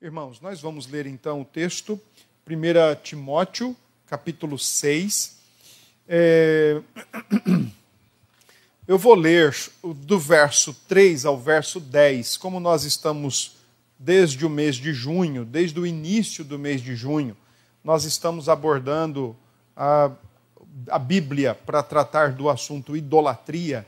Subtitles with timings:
[0.00, 2.00] Irmãos, nós vamos ler então o texto,
[2.48, 3.74] 1 Timóteo,
[4.06, 5.38] capítulo 6.
[6.06, 6.80] É...
[8.86, 13.56] Eu vou ler do verso 3 ao verso 10, como nós estamos
[13.98, 17.36] desde o mês de junho, desde o início do mês de junho,
[17.82, 19.36] nós estamos abordando
[19.76, 20.12] a,
[20.90, 23.84] a Bíblia para tratar do assunto idolatria.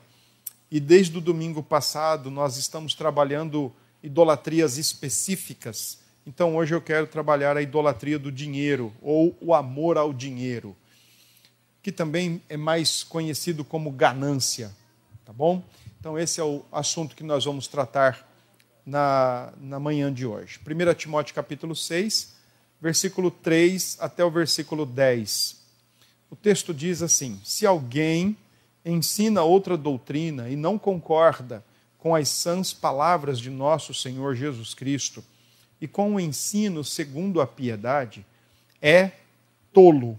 [0.73, 3.73] E desde o domingo passado nós estamos trabalhando
[4.03, 10.13] idolatrias específicas então hoje eu quero trabalhar a idolatria do dinheiro ou o amor ao
[10.13, 10.77] dinheiro,
[11.83, 14.71] que também é mais conhecido como ganância,
[15.25, 15.65] tá bom?
[15.99, 18.29] Então esse é o assunto que nós vamos tratar
[18.85, 20.61] na, na manhã de hoje.
[20.65, 22.35] 1 Timóteo capítulo 6,
[22.81, 25.59] versículo 3 até o versículo 10.
[26.31, 28.37] O texto diz assim: Se alguém
[28.85, 31.65] ensina outra doutrina e não concorda
[32.01, 35.23] com as sãs palavras de nosso Senhor Jesus Cristo,
[35.81, 38.27] e com o ensino segundo a piedade,
[38.83, 39.13] é
[39.73, 40.19] tolo,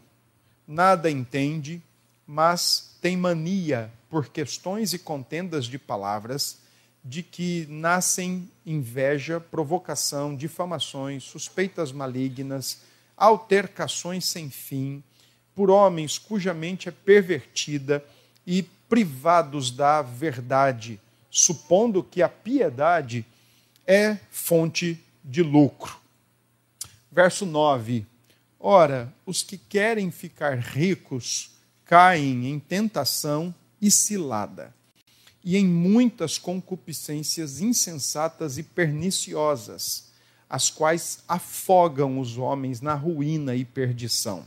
[0.68, 1.82] nada entende,
[2.26, 6.60] mas tem mania por questões e contendas de palavras,
[7.04, 12.82] de que nascem inveja, provocação, difamações, suspeitas malignas,
[13.18, 15.04] altercações sem fim,
[15.56, 18.06] por homens cuja mente é pervertida
[18.46, 21.00] e privados da verdade,
[21.32, 23.26] supondo que a piedade
[23.88, 25.98] é fonte de lucro.
[27.10, 28.06] Verso 9:
[28.60, 31.52] Ora, os que querem ficar ricos
[31.86, 34.74] caem em tentação e cilada,
[35.44, 40.12] e em muitas concupiscências insensatas e perniciosas,
[40.50, 44.46] as quais afogam os homens na ruína e perdição.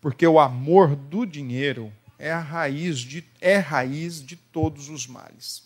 [0.00, 5.65] Porque o amor do dinheiro é a raiz de, é raiz de todos os males.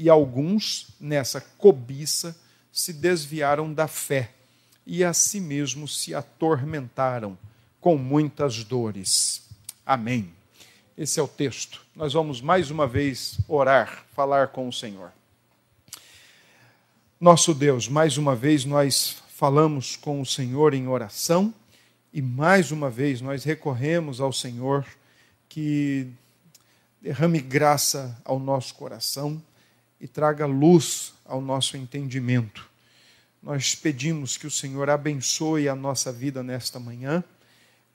[0.00, 2.34] E alguns, nessa cobiça,
[2.72, 4.30] se desviaram da fé
[4.86, 7.36] e a si mesmos se atormentaram
[7.82, 9.42] com muitas dores.
[9.84, 10.32] Amém.
[10.96, 11.84] Esse é o texto.
[11.94, 15.12] Nós vamos mais uma vez orar, falar com o Senhor.
[17.20, 21.52] Nosso Deus, mais uma vez nós falamos com o Senhor em oração
[22.10, 24.86] e mais uma vez nós recorremos ao Senhor
[25.46, 26.08] que
[27.02, 29.42] derrame graça ao nosso coração
[30.00, 32.68] e traga luz ao nosso entendimento.
[33.42, 37.22] Nós pedimos que o Senhor abençoe a nossa vida nesta manhã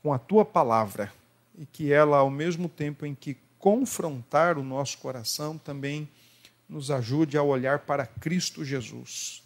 [0.02, 1.12] com a tua palavra
[1.58, 6.08] e que ela, ao mesmo tempo em que confrontar o nosso coração, também
[6.68, 9.44] nos ajude a olhar para Cristo Jesus.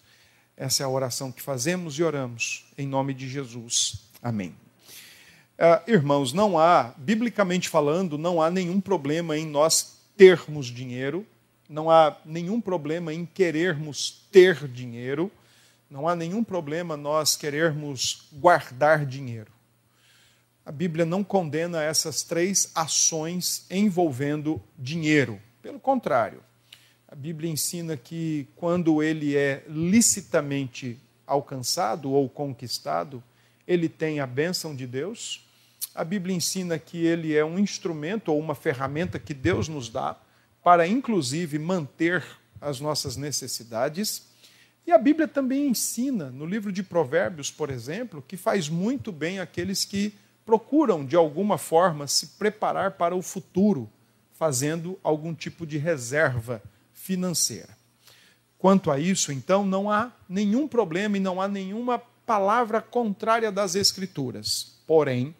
[0.55, 4.01] Essa é a oração que fazemos e oramos em nome de Jesus.
[4.21, 4.55] Amém.
[5.57, 11.25] Uh, irmãos, não há, biblicamente falando, não há nenhum problema em nós termos dinheiro
[11.69, 15.31] não há nenhum problema em querermos ter dinheiro,
[15.89, 19.51] não há nenhum problema nós querermos guardar dinheiro.
[20.65, 25.39] A Bíblia não condena essas três ações envolvendo dinheiro.
[25.61, 26.43] Pelo contrário,
[27.07, 33.23] a Bíblia ensina que quando ele é licitamente alcançado ou conquistado,
[33.67, 35.47] ele tem a bênção de Deus.
[35.93, 40.15] A Bíblia ensina que ele é um instrumento ou uma ferramenta que Deus nos dá
[40.63, 42.23] para inclusive manter
[42.61, 44.27] as nossas necessidades.
[44.85, 49.39] E a Bíblia também ensina, no livro de Provérbios, por exemplo, que faz muito bem
[49.39, 50.13] aqueles que
[50.45, 53.89] procuram, de alguma forma, se preparar para o futuro,
[54.33, 56.61] fazendo algum tipo de reserva
[56.91, 57.77] financeira.
[58.57, 63.75] Quanto a isso, então, não há nenhum problema e não há nenhuma palavra contrária das
[63.75, 64.79] Escrituras.
[64.85, 65.35] Porém,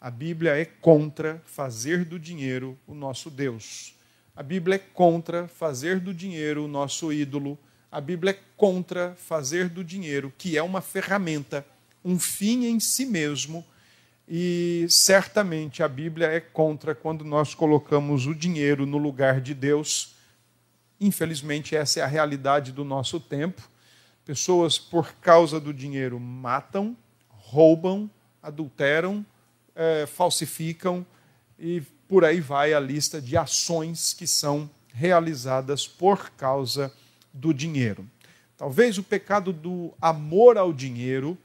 [0.00, 3.95] a Bíblia é contra fazer do dinheiro o nosso Deus.
[4.36, 7.58] A Bíblia é contra fazer do dinheiro o nosso ídolo.
[7.90, 11.64] A Bíblia é contra fazer do dinheiro, que é uma ferramenta,
[12.04, 13.64] um fim em si mesmo.
[14.28, 20.14] E certamente a Bíblia é contra quando nós colocamos o dinheiro no lugar de Deus.
[21.00, 23.66] Infelizmente, essa é a realidade do nosso tempo.
[24.22, 26.94] Pessoas, por causa do dinheiro, matam,
[27.30, 28.10] roubam,
[28.42, 29.24] adulteram,
[29.74, 31.06] é, falsificam
[31.58, 36.92] e por aí vai a lista de ações que são realizadas por causa
[37.32, 38.08] do dinheiro.
[38.56, 41.36] Talvez o pecado do amor ao dinheiro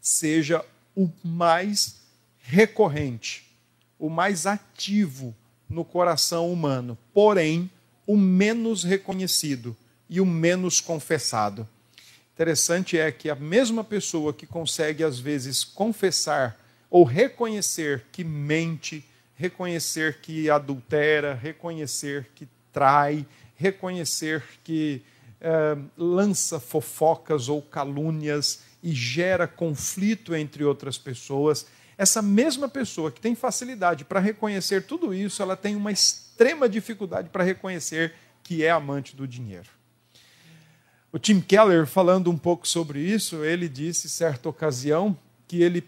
[0.00, 0.64] seja
[0.96, 2.00] o mais
[2.40, 3.44] recorrente,
[3.98, 5.34] o mais ativo
[5.68, 7.70] no coração humano, porém
[8.06, 9.76] o menos reconhecido
[10.10, 11.68] e o menos confessado.
[12.34, 16.58] Interessante é que a mesma pessoa que consegue às vezes confessar
[16.90, 23.26] ou reconhecer que mente, reconhecer que adultera, reconhecer que trai,
[23.56, 25.02] reconhecer que
[25.40, 33.20] é, lança fofocas ou calúnias e gera conflito entre outras pessoas, essa mesma pessoa que
[33.20, 38.70] tem facilidade para reconhecer tudo isso, ela tem uma extrema dificuldade para reconhecer que é
[38.70, 39.68] amante do dinheiro.
[41.12, 45.84] O Tim Keller, falando um pouco sobre isso, ele disse, certa ocasião, que ele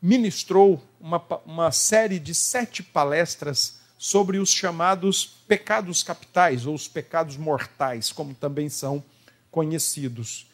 [0.00, 7.36] ministrou uma, uma série de sete palestras sobre os chamados pecados capitais, ou os pecados
[7.36, 9.04] mortais, como também são
[9.50, 10.46] conhecidos.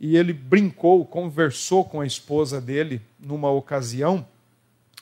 [0.00, 4.26] E ele brincou, conversou com a esposa dele numa ocasião,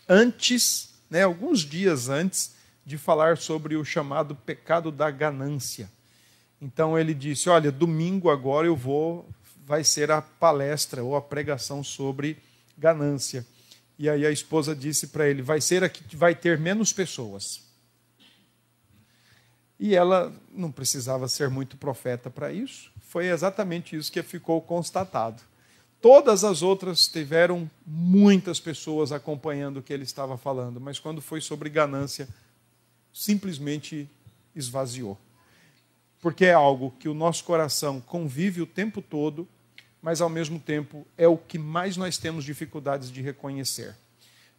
[0.08, 5.90] antes, né, alguns dias antes, de falar sobre o chamado pecado da ganância.
[6.60, 9.28] Então ele disse: Olha, domingo agora eu vou,
[9.64, 12.38] vai ser a palestra ou a pregação sobre
[12.78, 13.46] ganância.
[13.98, 17.62] E aí a esposa disse para ele: Vai ser aqui vai ter menos pessoas.
[19.78, 25.42] E ela não precisava ser muito profeta para isso, foi exatamente isso que ficou constatado.
[26.00, 31.40] Todas as outras tiveram muitas pessoas acompanhando o que ele estava falando, mas quando foi
[31.40, 32.28] sobre ganância,
[33.12, 34.08] simplesmente
[34.54, 35.18] esvaziou.
[36.20, 39.48] Porque é algo que o nosso coração convive o tempo todo,
[40.02, 43.94] mas ao mesmo tempo é o que mais nós temos dificuldades de reconhecer.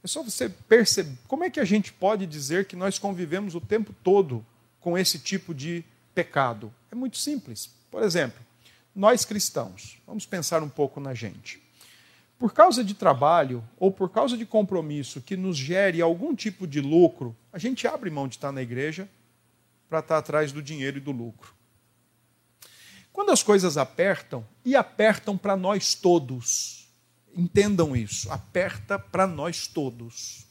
[0.04, 3.62] É só você perceber como é que a gente pode dizer que nós convivemos o
[3.62, 4.46] tempo todo
[4.80, 6.74] com esse tipo de pecado?
[6.92, 7.70] É muito simples.
[7.90, 8.40] Por exemplo,
[8.96, 11.62] nós cristãos, vamos pensar um pouco na gente.
[12.40, 16.80] Por causa de trabalho ou por causa de compromisso que nos gere algum tipo de
[16.80, 19.10] lucro, a gente abre mão de estar na igreja
[19.90, 21.57] para estar atrás do dinheiro e do lucro.
[23.18, 26.88] Quando as coisas apertam, e apertam para nós todos,
[27.36, 30.46] entendam isso, aperta para nós todos.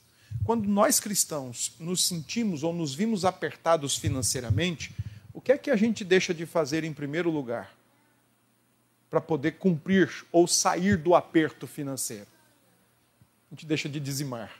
[0.44, 4.92] Quando nós cristãos nos sentimos ou nos vimos apertados financeiramente,
[5.32, 7.72] o que é que a gente deixa de fazer em primeiro lugar?
[9.08, 12.26] Para poder cumprir ou sair do aperto financeiro.
[13.48, 14.50] A gente deixa de dizimar.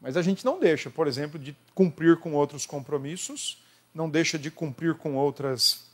[0.00, 3.62] Mas a gente não deixa, por exemplo, de cumprir com outros compromissos,
[3.94, 5.93] não deixa de cumprir com outras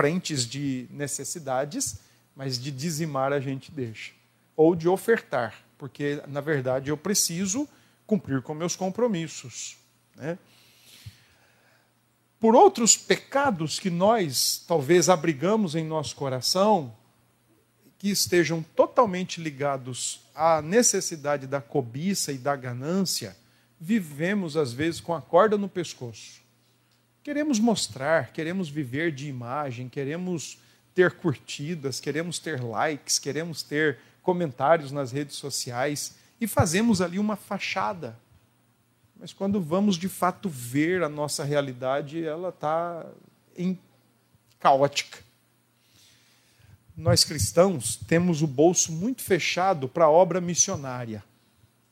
[0.00, 1.98] frentes de necessidades,
[2.34, 4.12] mas de dizimar a gente deixa.
[4.56, 7.68] Ou de ofertar, porque na verdade eu preciso
[8.06, 9.76] cumprir com meus compromissos.
[10.16, 10.38] Né?
[12.38, 16.96] Por outros pecados que nós talvez abrigamos em nosso coração,
[17.98, 23.36] que estejam totalmente ligados à necessidade da cobiça e da ganância,
[23.78, 26.39] vivemos às vezes com a corda no pescoço.
[27.30, 30.58] Queremos mostrar, queremos viver de imagem, queremos
[30.92, 37.36] ter curtidas, queremos ter likes, queremos ter comentários nas redes sociais, e fazemos ali uma
[37.36, 38.18] fachada.
[39.16, 43.06] Mas quando vamos de fato ver a nossa realidade, ela está
[44.58, 45.20] caótica.
[46.96, 51.22] Nós cristãos temos o bolso muito fechado para a obra missionária,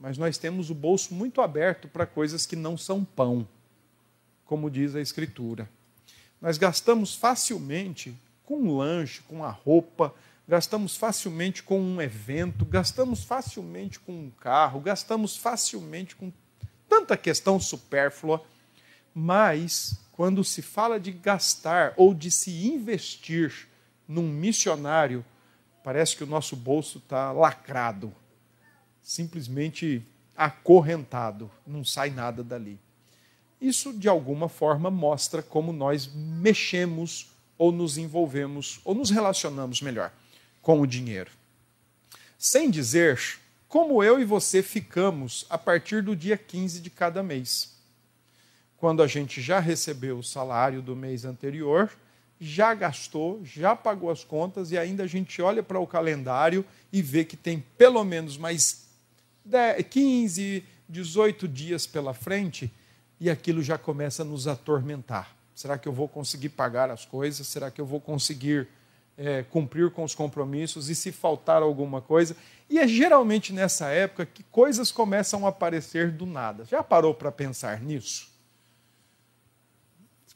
[0.00, 3.46] mas nós temos o bolso muito aberto para coisas que não são pão,
[4.48, 5.68] como diz a Escritura.
[6.40, 8.16] Nós gastamos facilmente
[8.46, 10.14] com um lanche, com a roupa,
[10.48, 16.32] gastamos facilmente com um evento, gastamos facilmente com um carro, gastamos facilmente com
[16.88, 18.42] tanta questão supérflua,
[19.14, 23.68] mas quando se fala de gastar ou de se investir
[24.08, 25.22] num missionário,
[25.84, 28.14] parece que o nosso bolso está lacrado,
[29.02, 30.02] simplesmente
[30.34, 32.80] acorrentado, não sai nada dali.
[33.60, 40.12] Isso, de alguma forma, mostra como nós mexemos ou nos envolvemos ou nos relacionamos melhor
[40.62, 41.30] com o dinheiro.
[42.38, 43.20] Sem dizer
[43.68, 47.76] como eu e você ficamos a partir do dia 15 de cada mês.
[48.76, 51.90] Quando a gente já recebeu o salário do mês anterior,
[52.40, 57.02] já gastou, já pagou as contas e ainda a gente olha para o calendário e
[57.02, 58.86] vê que tem pelo menos mais
[59.44, 62.72] 10, 15, 18 dias pela frente
[63.20, 65.34] e aquilo já começa a nos atormentar.
[65.54, 67.46] Será que eu vou conseguir pagar as coisas?
[67.46, 68.68] Será que eu vou conseguir
[69.18, 72.36] é, cumprir com os compromissos e se faltar alguma coisa.
[72.70, 76.64] E é geralmente nessa época que coisas começam a aparecer do nada.
[76.64, 78.30] Já parou para pensar nisso?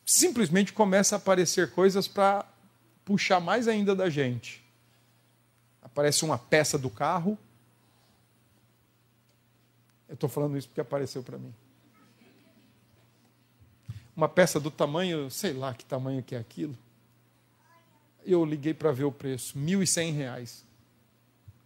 [0.05, 2.45] Simplesmente começa a aparecer coisas para
[3.05, 4.63] puxar mais ainda da gente.
[5.81, 7.39] Aparece uma peça do carro.
[10.09, 11.55] Eu estou falando isso porque apareceu para mim.
[14.17, 16.77] Uma peça do tamanho, sei lá que tamanho que é aquilo
[18.25, 20.63] eu liguei para ver o preço, R$ 1.100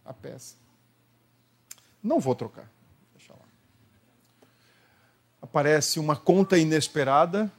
[0.05, 0.55] a peça.
[2.01, 2.69] Não vou trocar.
[3.15, 3.45] Deixa lá.
[5.41, 7.51] Aparece uma conta inesperada,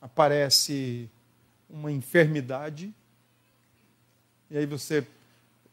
[0.00, 1.08] aparece
[1.68, 2.92] uma enfermidade.
[4.50, 5.06] E aí você,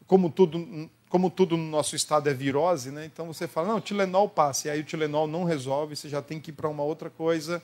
[0.06, 3.04] como tudo, como tudo no nosso estado é virose, né?
[3.04, 4.66] Então você fala, não, Tilenol passa.
[4.66, 7.62] E aí o Tilenol não resolve, você já tem que ir para uma outra coisa,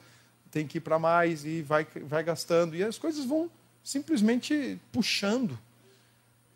[0.53, 2.77] tem que ir para mais e vai, vai gastando.
[2.77, 3.51] E as coisas vão
[3.83, 5.59] simplesmente puxando.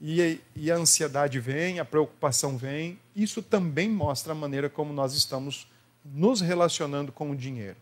[0.01, 2.97] E, e a ansiedade vem, a preocupação vem.
[3.17, 5.67] Isso também mostra a maneira como nós estamos
[6.05, 7.77] nos relacionando com o dinheiro.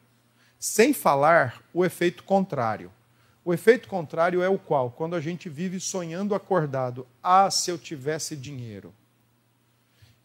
[0.59, 2.91] Sem falar o efeito contrário.
[3.45, 4.91] O efeito contrário é o qual?
[4.91, 8.91] Quando a gente vive sonhando acordado, ah, se eu tivesse dinheiro.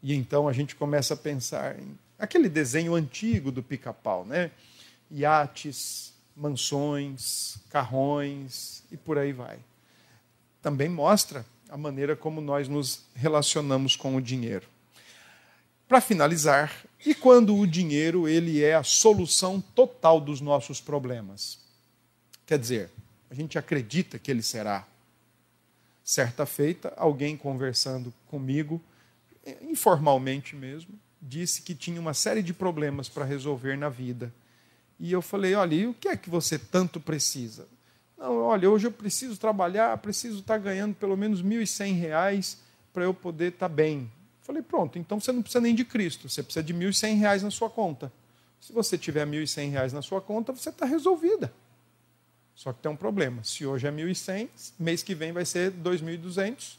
[0.02, 4.50] E então a gente começa a pensar em aquele desenho antigo do pica-pau, né?
[5.10, 9.58] Iates, mansões, carrões e por aí vai.
[10.62, 14.66] Também mostra a maneira como nós nos relacionamos com o dinheiro.
[15.86, 21.58] Para finalizar, e quando o dinheiro ele é a solução total dos nossos problemas?
[22.44, 22.90] Quer dizer,
[23.30, 24.86] a gente acredita que ele será.
[26.04, 28.80] Certa feita, alguém conversando comigo,
[29.62, 34.32] informalmente mesmo, disse que tinha uma série de problemas para resolver na vida.
[34.98, 37.66] E eu falei: olha, e o que é que você tanto precisa?
[38.16, 42.56] Não, olha, hoje eu preciso trabalhar, preciso estar ganhando pelo menos R$ 1.100
[42.92, 44.10] para eu poder estar bem.
[44.42, 47.50] Falei, pronto, então você não precisa nem de Cristo, você precisa de R$ 1.100 na
[47.50, 48.12] sua conta.
[48.60, 51.52] Se você tiver R$ 1.100 na sua conta, você está resolvida.
[52.54, 53.44] Só que tem um problema.
[53.44, 54.48] Se hoje é 1.100,
[54.80, 56.76] mês que vem vai ser 2.200.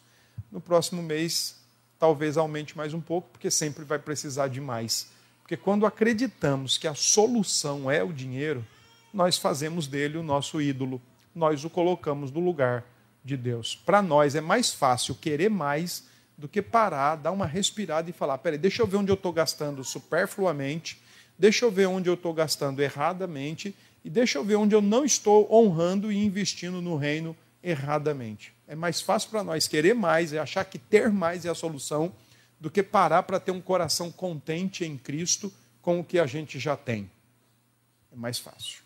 [0.52, 1.59] No próximo mês,
[2.00, 5.12] talvez aumente mais um pouco, porque sempre vai precisar de mais.
[5.42, 8.66] Porque quando acreditamos que a solução é o dinheiro,
[9.14, 11.02] nós fazemos dele o nosso ídolo
[11.40, 12.84] nós o colocamos no lugar
[13.24, 13.76] de Deus.
[13.76, 16.06] Para nós é mais fácil querer mais
[16.38, 19.32] do que parar, dar uma respirada e falar: peraí, deixa eu ver onde eu estou
[19.32, 21.02] gastando superfluamente,
[21.38, 25.04] deixa eu ver onde eu estou gastando erradamente e deixa eu ver onde eu não
[25.04, 28.54] estou honrando e investindo no reino erradamente.
[28.70, 32.14] É mais fácil para nós querer mais e achar que ter mais é a solução
[32.60, 36.60] do que parar para ter um coração contente em Cristo com o que a gente
[36.60, 37.10] já tem.
[38.14, 38.84] É mais fácil.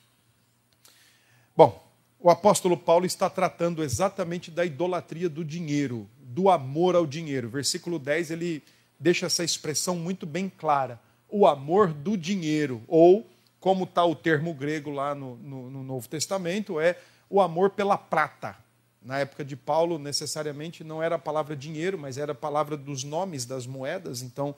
[1.53, 1.85] Bom,
[2.17, 7.49] o apóstolo Paulo está tratando exatamente da idolatria do dinheiro, do amor ao dinheiro.
[7.49, 8.63] Versículo 10 ele
[8.97, 10.97] deixa essa expressão muito bem clara:
[11.27, 16.07] o amor do dinheiro, ou, como está o termo grego lá no, no, no Novo
[16.07, 16.97] Testamento, é
[17.29, 18.62] o amor pela prata.
[19.03, 23.03] Na época de Paulo, necessariamente não era a palavra dinheiro, mas era a palavra dos
[23.03, 24.21] nomes das moedas.
[24.21, 24.55] Então,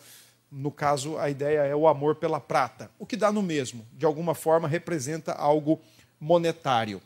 [0.52, 2.90] no caso, a ideia é o amor pela prata.
[3.00, 5.82] O que dá no mesmo, de alguma forma, representa algo
[6.20, 7.02] monetário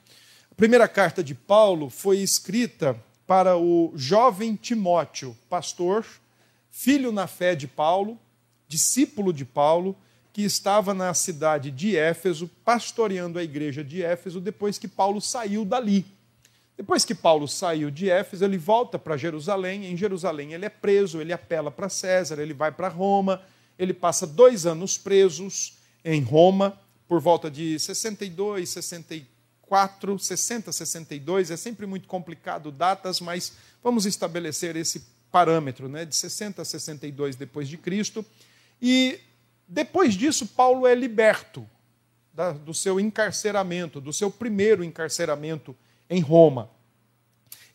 [0.59, 2.93] primeira carta de Paulo foi escrita
[3.25, 6.05] para o jovem Timóteo, pastor,
[6.69, 8.19] filho na fé de Paulo,
[8.67, 9.95] discípulo de Paulo,
[10.33, 15.63] que estava na cidade de Éfeso, pastoreando a igreja de Éfeso, depois que Paulo saiu
[15.63, 16.05] dali.
[16.79, 19.85] Depois que Paulo saiu de Éfeso, ele volta para Jerusalém.
[19.87, 23.41] Em Jerusalém, ele é preso, ele apela para César, ele vai para Roma.
[23.77, 31.51] Ele passa dois anos presos em Roma, por volta de 62, 64 4, 60, 62,
[31.51, 37.35] é sempre muito complicado datas, mas vamos estabelecer esse parâmetro, né, de 60 a 62
[37.35, 38.25] depois de Cristo.
[38.81, 39.19] E
[39.67, 41.69] depois disso, Paulo é liberto
[42.33, 45.75] da, do seu encarceramento, do seu primeiro encarceramento
[46.09, 46.69] em Roma.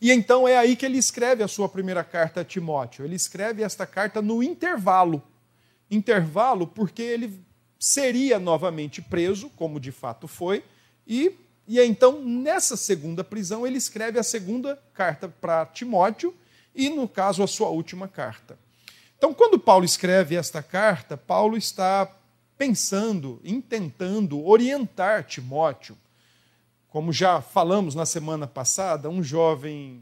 [0.01, 3.05] E então é aí que ele escreve a sua primeira carta a Timóteo.
[3.05, 5.23] Ele escreve esta carta no intervalo.
[5.89, 7.39] Intervalo porque ele
[7.79, 10.63] seria novamente preso, como de fato foi,
[11.07, 11.35] e
[11.67, 16.33] e então, nessa segunda prisão, ele escreve a segunda carta para Timóteo
[16.75, 18.57] e, no caso, a sua última carta.
[19.17, 22.07] Então, quando Paulo escreve esta carta, Paulo está
[22.55, 25.97] pensando, intentando orientar Timóteo.
[26.95, 30.01] Como já falamos na semana passada, um jovem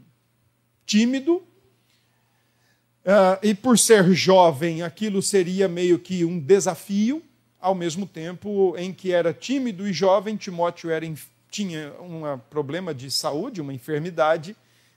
[0.86, 7.20] tímido, uh, e por ser jovem, aquilo seria meio que um desafio,
[7.60, 11.04] ao mesmo tempo em que era tímido e jovem, Timóteo era
[11.50, 14.54] tinha um problema de saúde, uma enfermidade.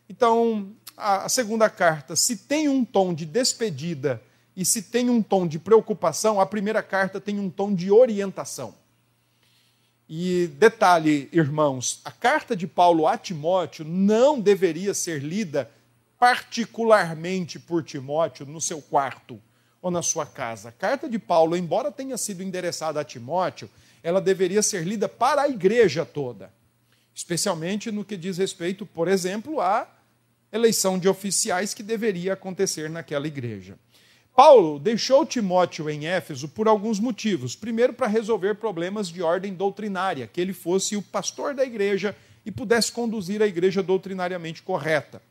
[0.08, 4.22] Então, a segunda carta, se tem um tom de despedida
[4.56, 8.75] e se tem um tom de preocupação, a primeira carta tem um tom de orientação.
[10.10, 15.70] E detalhe, irmãos, a carta de Paulo a Timóteo não deveria ser lida
[16.18, 19.40] particularmente por Timóteo no seu quarto
[19.82, 20.70] ou na sua casa.
[20.70, 23.70] A carta de Paulo, embora tenha sido endereçada a Timóteo,
[24.02, 26.54] ela deveria ser lida para a igreja toda,
[27.14, 29.94] especialmente no que diz respeito, por exemplo, à
[30.54, 33.78] eleição de oficiais que deveria acontecer naquela igreja.
[34.38, 37.56] Paulo deixou Timóteo em Éfeso por alguns motivos.
[37.56, 42.15] Primeiro, para resolver problemas de ordem doutrinária, que ele fosse o pastor da igreja
[42.46, 45.24] e pudesse conduzir a igreja doutrinariamente correta.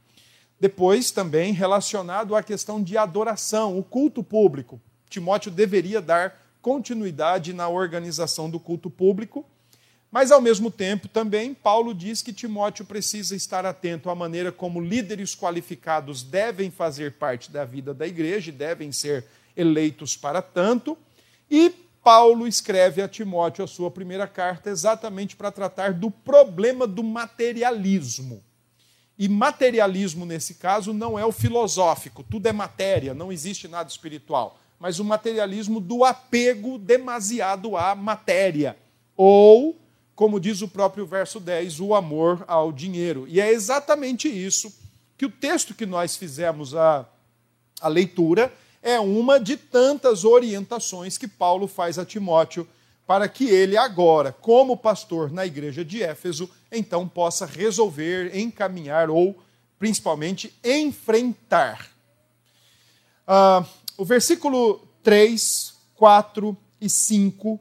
[0.59, 4.81] Depois, também relacionado à questão de adoração, o culto público.
[5.09, 9.47] Timóteo deveria dar continuidade na organização do culto público,
[10.11, 14.81] mas ao mesmo tempo também Paulo diz que Timóteo precisa estar atento à maneira como
[14.81, 19.25] líderes qualificados devem fazer parte da vida da igreja e devem ser
[19.57, 20.97] eleitos para tanto.
[21.51, 21.71] E
[22.03, 28.45] Paulo escreve a Timóteo a sua primeira carta exatamente para tratar do problema do materialismo.
[29.19, 34.61] E materialismo, nesse caso, não é o filosófico, tudo é matéria, não existe nada espiritual,
[34.79, 38.77] mas o materialismo do apego demasiado à matéria.
[39.17, 39.75] Ou,
[40.17, 43.27] como diz o próprio verso 10, o amor ao dinheiro.
[43.29, 44.75] E é exatamente isso
[45.17, 47.07] que o texto que nós fizemos a,
[47.81, 52.67] a leitura é uma de tantas orientações que Paulo faz a Timóteo
[53.07, 59.39] para que ele agora, como pastor na igreja de Éfeso, então possa resolver, encaminhar ou
[59.79, 61.89] principalmente enfrentar.
[63.27, 63.65] Ah,
[63.99, 67.61] o versículo 3, 4 e 5,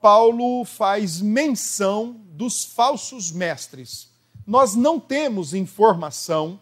[0.00, 4.08] Paulo faz menção dos falsos mestres.
[4.46, 6.58] Nós não temos informação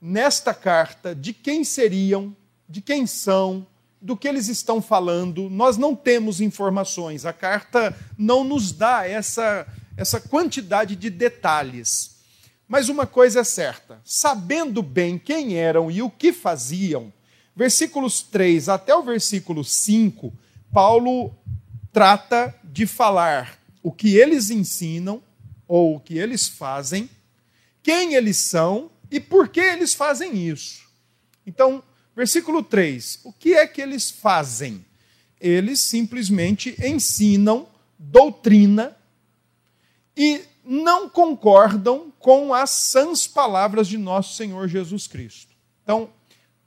[0.00, 2.36] nesta carta de quem seriam,
[2.68, 3.66] de quem são,
[4.00, 7.26] do que eles estão falando, nós não temos informações.
[7.26, 12.16] A carta não nos dá essa, essa quantidade de detalhes.
[12.66, 17.12] Mas uma coisa é certa: sabendo bem quem eram e o que faziam,
[17.54, 20.32] versículos 3 até o versículo 5,
[20.72, 21.34] Paulo
[21.92, 25.22] trata de falar o que eles ensinam
[25.66, 27.08] ou o que eles fazem,
[27.82, 30.88] quem eles são e por que eles fazem isso.
[31.46, 31.82] Então,
[32.20, 34.84] Versículo 3: o que é que eles fazem?
[35.40, 37.66] Eles simplesmente ensinam
[37.98, 38.94] doutrina
[40.14, 45.54] e não concordam com as sãs palavras de nosso Senhor Jesus Cristo.
[45.82, 46.10] Então,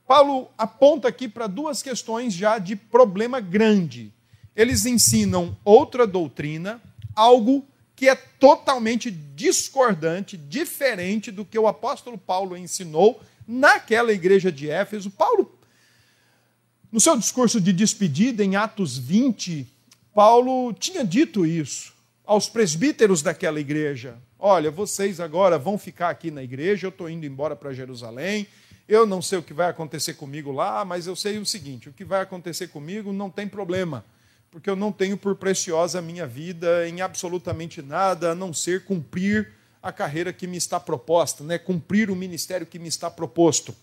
[0.08, 4.12] Paulo aponta aqui para duas questões já de problema grande.
[4.56, 6.82] Eles ensinam outra doutrina,
[7.16, 14.70] algo que é totalmente discordante, diferente do que o apóstolo Paulo ensinou naquela igreja de
[14.70, 15.12] Éfeso.
[15.12, 15.58] Paulo,
[16.92, 19.68] no seu discurso de despedida, em Atos 20,
[20.14, 21.94] Paulo tinha dito isso
[22.26, 27.26] aos presbíteros daquela igreja: Olha, vocês agora vão ficar aqui na igreja, eu estou indo
[27.26, 28.48] embora para Jerusalém.
[28.88, 31.94] Eu não sei o que vai acontecer comigo lá, mas eu sei o seguinte: o
[31.94, 34.04] que vai acontecer comigo não tem problema,
[34.54, 38.86] porque eu não tenho por preciosa a minha vida em absolutamente nada, a não ser
[38.86, 41.58] cumprir a carreira que me está proposta, né?
[41.58, 43.76] cumprir o ministério que me está proposto.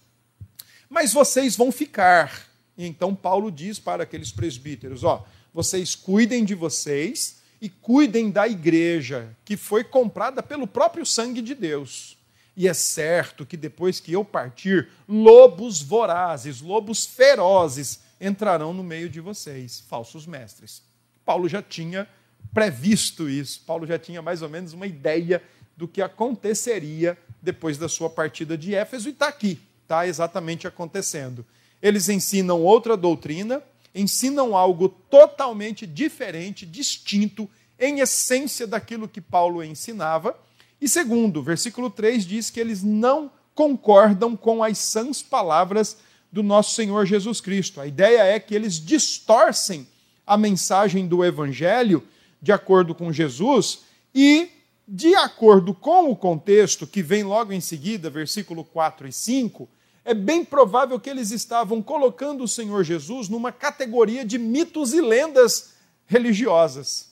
[0.89, 2.47] Mas vocês vão ficar.
[2.79, 9.37] Então Paulo diz para aqueles presbíteros: ó, vocês cuidem de vocês e cuidem da igreja
[9.45, 12.17] que foi comprada pelo próprio sangue de Deus.
[12.57, 19.09] E é certo que depois que eu partir, lobos vorazes, lobos ferozes entrarão no meio
[19.09, 20.83] de vocês, falsos mestres.
[21.25, 22.09] Paulo já tinha
[22.53, 25.43] previsto isso, Paulo já tinha mais ou menos uma ideia
[25.77, 31.45] do que aconteceria depois da sua partida de Éfeso, e está aqui, está exatamente acontecendo.
[31.81, 33.63] Eles ensinam outra doutrina,
[33.95, 40.39] ensinam algo totalmente diferente, distinto, em essência daquilo que Paulo ensinava.
[40.81, 45.97] E segundo, versículo 3 diz que eles não concordam com as sãs palavras
[46.33, 47.81] do nosso Senhor Jesus Cristo.
[47.81, 49.87] A ideia é que eles distorcem
[50.27, 52.07] a mensagem do Evangelho
[52.41, 53.81] de acordo com Jesus
[54.15, 54.49] e
[54.87, 59.69] de acordo com o contexto que vem logo em seguida, versículo 4 e 5,
[60.05, 65.01] é bem provável que eles estavam colocando o Senhor Jesus numa categoria de mitos e
[65.01, 65.75] lendas
[66.07, 67.11] religiosas.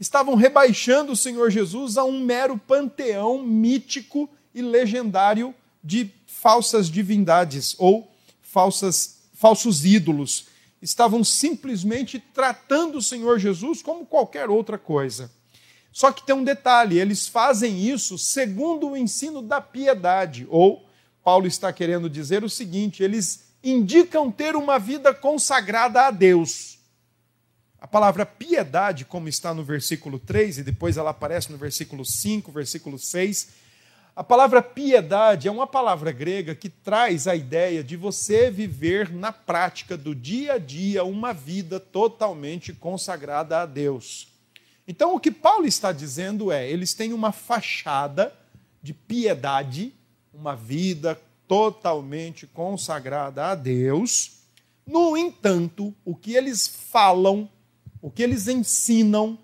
[0.00, 7.74] Estavam rebaixando o Senhor Jesus a um mero panteão mítico e legendário de falsas divindades
[7.78, 8.12] ou
[8.42, 10.48] falsas, falsos ídolos.
[10.82, 15.30] Estavam simplesmente tratando o Senhor Jesus como qualquer outra coisa.
[15.90, 20.46] Só que tem um detalhe: eles fazem isso segundo o ensino da piedade.
[20.50, 20.86] Ou,
[21.24, 26.78] Paulo está querendo dizer o seguinte: eles indicam ter uma vida consagrada a Deus.
[27.80, 32.52] A palavra piedade, como está no versículo 3, e depois ela aparece no versículo 5,
[32.52, 33.48] versículo 6.
[34.16, 39.30] A palavra piedade é uma palavra grega que traz a ideia de você viver na
[39.30, 44.28] prática do dia a dia uma vida totalmente consagrada a Deus.
[44.88, 48.32] Então, o que Paulo está dizendo é: eles têm uma fachada
[48.82, 49.92] de piedade,
[50.32, 54.38] uma vida totalmente consagrada a Deus.
[54.86, 57.50] No entanto, o que eles falam,
[58.00, 59.38] o que eles ensinam,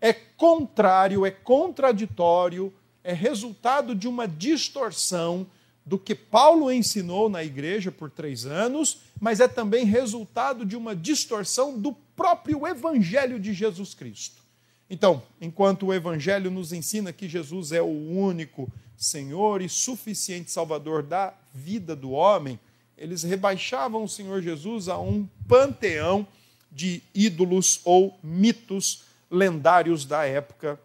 [0.00, 2.72] é contrário, é contraditório
[3.04, 5.46] é resultado de uma distorção
[5.84, 10.96] do que Paulo ensinou na igreja por três anos, mas é também resultado de uma
[10.96, 14.42] distorção do próprio Evangelho de Jesus Cristo.
[14.88, 21.02] Então, enquanto o Evangelho nos ensina que Jesus é o único Senhor e suficiente Salvador
[21.02, 22.58] da vida do homem,
[22.96, 26.26] eles rebaixavam o Senhor Jesus a um panteão
[26.70, 30.80] de ídolos ou mitos lendários da época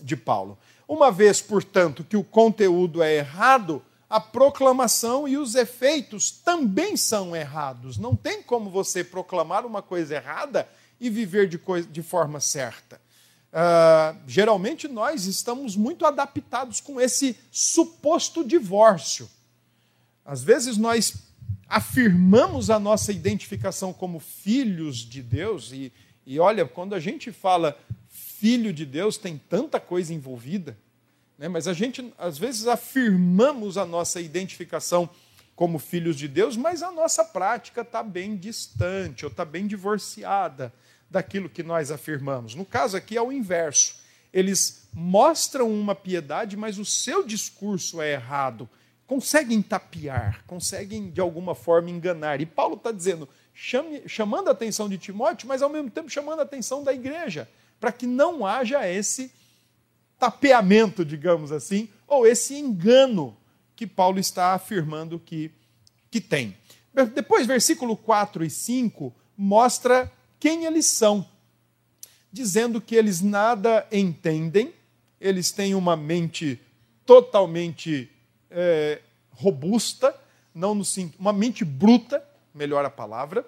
[0.00, 0.58] de Paulo.
[0.88, 7.36] Uma vez, portanto, que o conteúdo é errado, a proclamação e os efeitos também são
[7.36, 7.98] errados.
[7.98, 10.66] Não tem como você proclamar uma coisa errada
[10.98, 12.98] e viver de, de forma certa.
[13.52, 19.28] Uh, geralmente nós estamos muito adaptados com esse suposto divórcio.
[20.24, 21.14] Às vezes nós
[21.68, 25.92] afirmamos a nossa identificação como filhos de Deus, e,
[26.26, 27.78] e olha, quando a gente fala
[28.38, 30.76] filho de Deus, tem tanta coisa envolvida.
[31.36, 31.48] Né?
[31.48, 35.10] Mas a gente, às vezes, afirmamos a nossa identificação
[35.56, 40.72] como filhos de Deus, mas a nossa prática está bem distante ou está bem divorciada
[41.10, 42.54] daquilo que nós afirmamos.
[42.54, 43.96] No caso aqui é o inverso.
[44.32, 48.68] Eles mostram uma piedade, mas o seu discurso é errado.
[49.04, 52.40] Conseguem tapear, conseguem de alguma forma enganar.
[52.40, 56.38] E Paulo está dizendo, chame, chamando a atenção de Timóteo, mas ao mesmo tempo chamando
[56.38, 57.48] a atenção da igreja,
[57.80, 59.32] para que não haja esse
[60.18, 63.36] tapeamento, digamos assim, ou esse engano
[63.76, 65.50] que Paulo está afirmando que,
[66.10, 66.56] que tem.
[67.14, 70.10] Depois, versículo 4 e 5 mostra
[70.40, 71.24] quem eles são,
[72.32, 74.74] dizendo que eles nada entendem,
[75.20, 76.60] eles têm uma mente
[77.06, 78.10] totalmente
[78.50, 80.14] é, robusta,
[80.52, 80.82] não no,
[81.18, 83.46] uma mente bruta, melhor a palavra.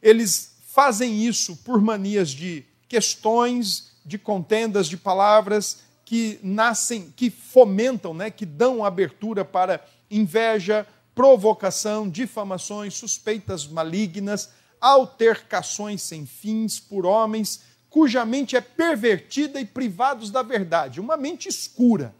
[0.00, 8.14] Eles fazem isso por manias de questões, de contendas de palavras, que nascem, que fomentam,
[8.14, 17.62] né, que dão abertura para inveja, provocação, difamações, suspeitas malignas, altercações sem fins por homens
[17.90, 22.14] cuja mente é pervertida e privados da verdade, uma mente escura.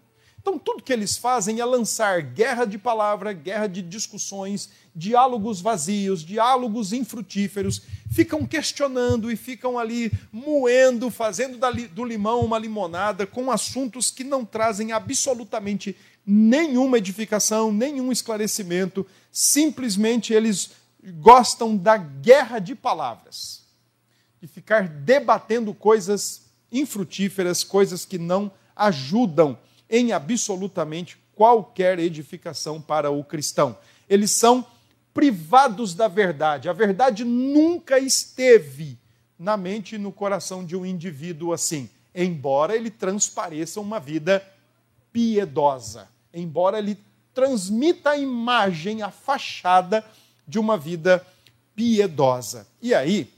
[0.45, 6.23] Então, tudo que eles fazem é lançar guerra de palavra, guerra de discussões, diálogos vazios,
[6.23, 7.81] diálogos infrutíferos,
[8.13, 11.59] ficam questionando e ficam ali moendo, fazendo
[11.95, 20.35] do limão uma limonada com assuntos que não trazem absolutamente nenhuma edificação, nenhum esclarecimento, simplesmente
[20.35, 20.73] eles
[21.23, 23.63] gostam da guerra de palavras,
[24.43, 33.25] de ficar debatendo coisas infrutíferas, coisas que não ajudam em absolutamente qualquer edificação para o
[33.25, 33.77] cristão.
[34.09, 34.67] Eles são
[35.13, 36.69] privados da verdade.
[36.69, 38.99] A verdade nunca esteve
[39.39, 44.45] na mente e no coração de um indivíduo assim, embora ele transpareça uma vida
[45.13, 46.99] piedosa, embora ele
[47.33, 50.05] transmita a imagem, a fachada
[50.47, 51.25] de uma vida
[51.75, 52.67] piedosa.
[52.81, 53.29] E aí,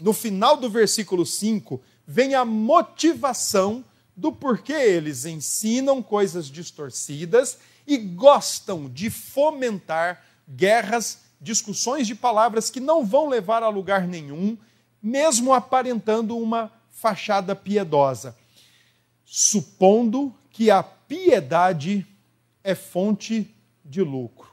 [0.00, 3.84] no final do versículo 5, vem a motivação
[4.18, 12.80] do porquê eles ensinam coisas distorcidas e gostam de fomentar guerras, discussões de palavras que
[12.80, 14.58] não vão levar a lugar nenhum,
[15.00, 18.36] mesmo aparentando uma fachada piedosa,
[19.24, 22.04] supondo que a piedade
[22.64, 23.54] é fonte
[23.84, 24.48] de lucro.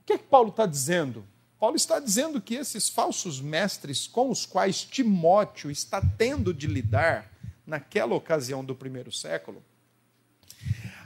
[0.00, 1.24] O que é que Paulo está dizendo?
[1.60, 7.33] Paulo está dizendo que esses falsos mestres com os quais Timóteo está tendo de lidar
[7.66, 9.62] naquela ocasião do primeiro século,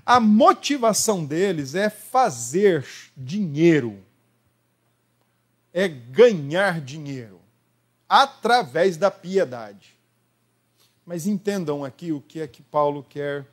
[0.04, 4.02] a motivação deles é fazer dinheiro,
[5.72, 7.38] é ganhar dinheiro
[8.08, 9.94] através da piedade.
[11.04, 13.46] Mas entendam aqui o que é que Paulo quer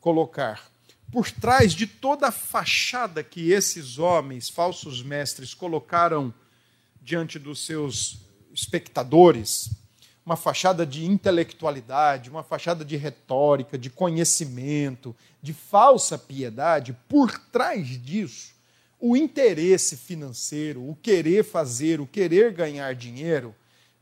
[0.00, 0.70] colocar.
[1.10, 6.32] Por trás de toda a fachada que esses homens, falsos mestres, colocaram
[7.02, 8.18] diante dos seus
[8.52, 9.70] espectadores,
[10.28, 17.88] uma fachada de intelectualidade, uma fachada de retórica, de conhecimento, de falsa piedade, por trás
[17.98, 18.52] disso,
[19.00, 23.54] o interesse financeiro, o querer fazer, o querer ganhar dinheiro,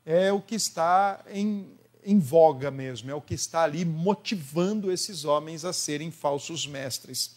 [0.05, 1.69] é o que está em,
[2.05, 7.37] em voga mesmo, é o que está ali motivando esses homens a serem falsos mestres.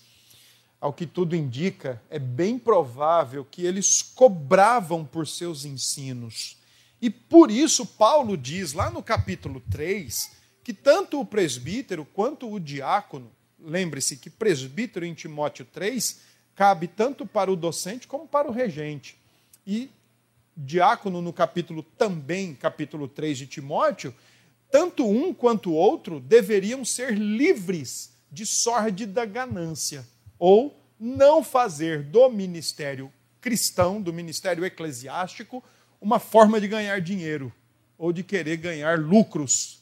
[0.82, 6.58] Ao que tudo indica, é bem provável que eles cobravam por seus ensinos
[7.02, 10.32] e por isso Paulo diz lá no capítulo 3
[10.64, 16.20] que tanto o presbítero quanto o diácono, lembre-se que presbítero em Timóteo 3
[16.56, 19.18] cabe tanto para o docente como para o regente.
[19.66, 19.90] E
[20.56, 24.14] diácono no capítulo também, capítulo 3 de Timóteo,
[24.70, 30.06] tanto um quanto o outro deveriam ser livres de sórdida ganância,
[30.38, 35.64] ou não fazer do ministério cristão, do ministério eclesiástico,
[36.02, 37.52] uma forma de ganhar dinheiro,
[37.98, 39.80] ou de querer ganhar lucros,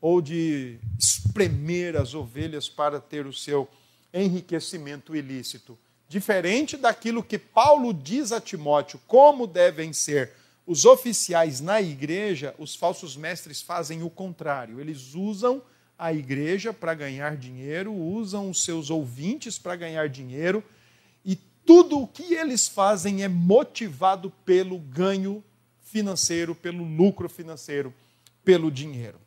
[0.00, 3.68] ou de espremer as ovelhas para ter o seu
[4.12, 5.76] enriquecimento ilícito.
[6.08, 10.32] Diferente daquilo que Paulo diz a Timóteo como devem ser
[10.66, 14.80] os oficiais na igreja, os falsos mestres fazem o contrário.
[14.80, 15.62] Eles usam
[15.98, 20.62] a igreja para ganhar dinheiro, usam os seus ouvintes para ganhar dinheiro,
[21.24, 25.42] e tudo o que eles fazem é motivado pelo ganho
[25.86, 27.94] financeiro, pelo lucro financeiro,
[28.44, 29.18] pelo dinheiro.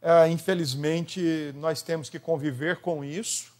[0.00, 3.52] É, infelizmente, nós temos que conviver com isso,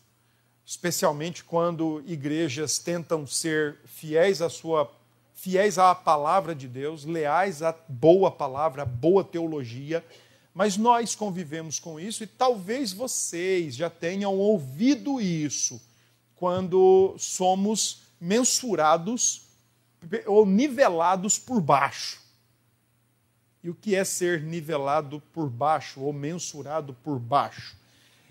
[0.65, 4.91] especialmente quando igrejas tentam ser fiéis à sua
[5.35, 10.05] fiéis à palavra de Deus, leais à boa palavra, à boa teologia,
[10.53, 15.81] mas nós convivemos com isso e talvez vocês já tenham ouvido isso
[16.35, 19.48] quando somos mensurados
[20.27, 22.21] ou nivelados por baixo.
[23.63, 27.77] E o que é ser nivelado por baixo ou mensurado por baixo?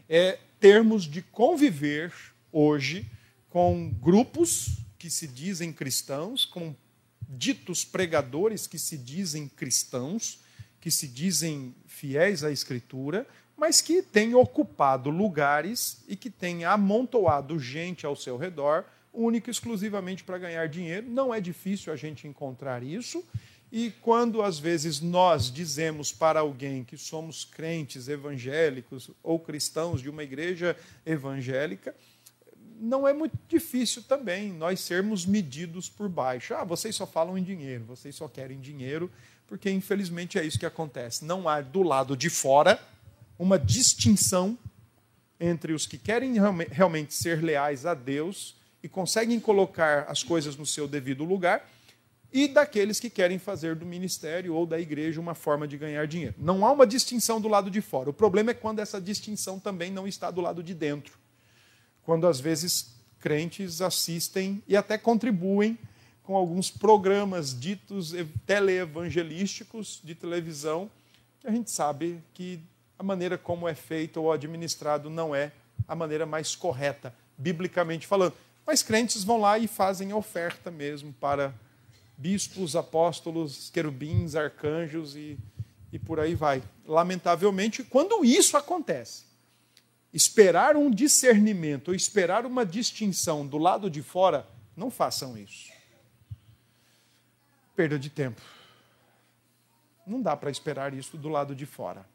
[0.08, 2.14] É termos de conviver
[2.52, 3.06] hoje
[3.50, 6.76] com grupos que se dizem cristãos, com
[7.28, 10.40] ditos pregadores que se dizem cristãos,
[10.80, 13.28] que se dizem fiéis à Escritura,
[13.58, 18.86] mas que têm ocupado lugares e que têm amontoado gente ao seu redor,
[19.18, 21.10] única e exclusivamente para ganhar dinheiro.
[21.10, 23.24] Não é difícil a gente encontrar isso.
[23.72, 30.10] E quando às vezes nós dizemos para alguém que somos crentes evangélicos ou cristãos de
[30.10, 31.94] uma igreja evangélica,
[32.80, 36.54] não é muito difícil também nós sermos medidos por baixo.
[36.54, 39.12] Ah, vocês só falam em dinheiro, vocês só querem dinheiro,
[39.48, 41.26] porque infelizmente é isso que acontece.
[41.26, 42.80] Não há do lado de fora
[43.38, 44.58] uma distinção
[45.40, 46.36] entre os que querem
[46.72, 51.70] realmente ser leais a Deus e conseguem colocar as coisas no seu devido lugar
[52.32, 56.36] e daqueles que querem fazer do ministério ou da igreja uma forma de ganhar dinheiro.
[56.38, 58.10] Não há uma distinção do lado de fora.
[58.10, 61.18] O problema é quando essa distinção também não está do lado de dentro
[62.08, 65.78] quando às vezes crentes assistem e até contribuem
[66.24, 68.14] com alguns programas ditos
[68.46, 70.90] teleevangelísticos de televisão,
[71.42, 72.62] que a gente sabe que
[72.98, 75.52] a maneira como é feito ou administrado não é
[75.86, 78.34] a maneira mais correta, biblicamente falando.
[78.68, 81.56] Mas crentes vão lá e fazem oferta mesmo para
[82.18, 85.38] bispos, apóstolos, querubins, arcanjos e,
[85.90, 86.62] e por aí vai.
[86.86, 89.24] Lamentavelmente, quando isso acontece,
[90.14, 95.72] esperar um discernimento ou esperar uma distinção do lado de fora, não façam isso.
[97.74, 98.42] Perda de tempo.
[100.06, 102.06] Não dá para esperar isso do lado de fora.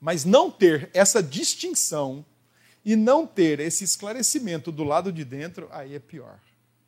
[0.00, 2.24] Mas não ter essa distinção
[2.84, 6.38] e não ter esse esclarecimento do lado de dentro, aí é pior.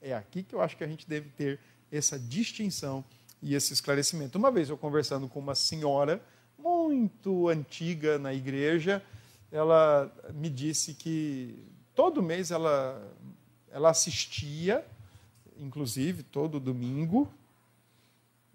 [0.02, 1.58] É aqui que eu acho que a gente deve ter
[1.90, 3.04] essa distinção
[3.42, 4.36] e esse esclarecimento.
[4.36, 6.20] Uma vez eu conversando com uma senhora
[6.58, 9.02] muito antiga na igreja,
[9.50, 11.58] ela me disse que
[11.94, 13.00] todo mês ela,
[13.70, 14.84] ela assistia,
[15.58, 17.32] inclusive todo domingo,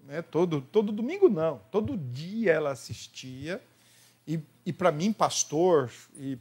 [0.04, 0.22] né?
[0.22, 3.62] todo, todo domingo não, todo dia ela assistia,
[4.28, 6.38] e, e para mim, pastor, e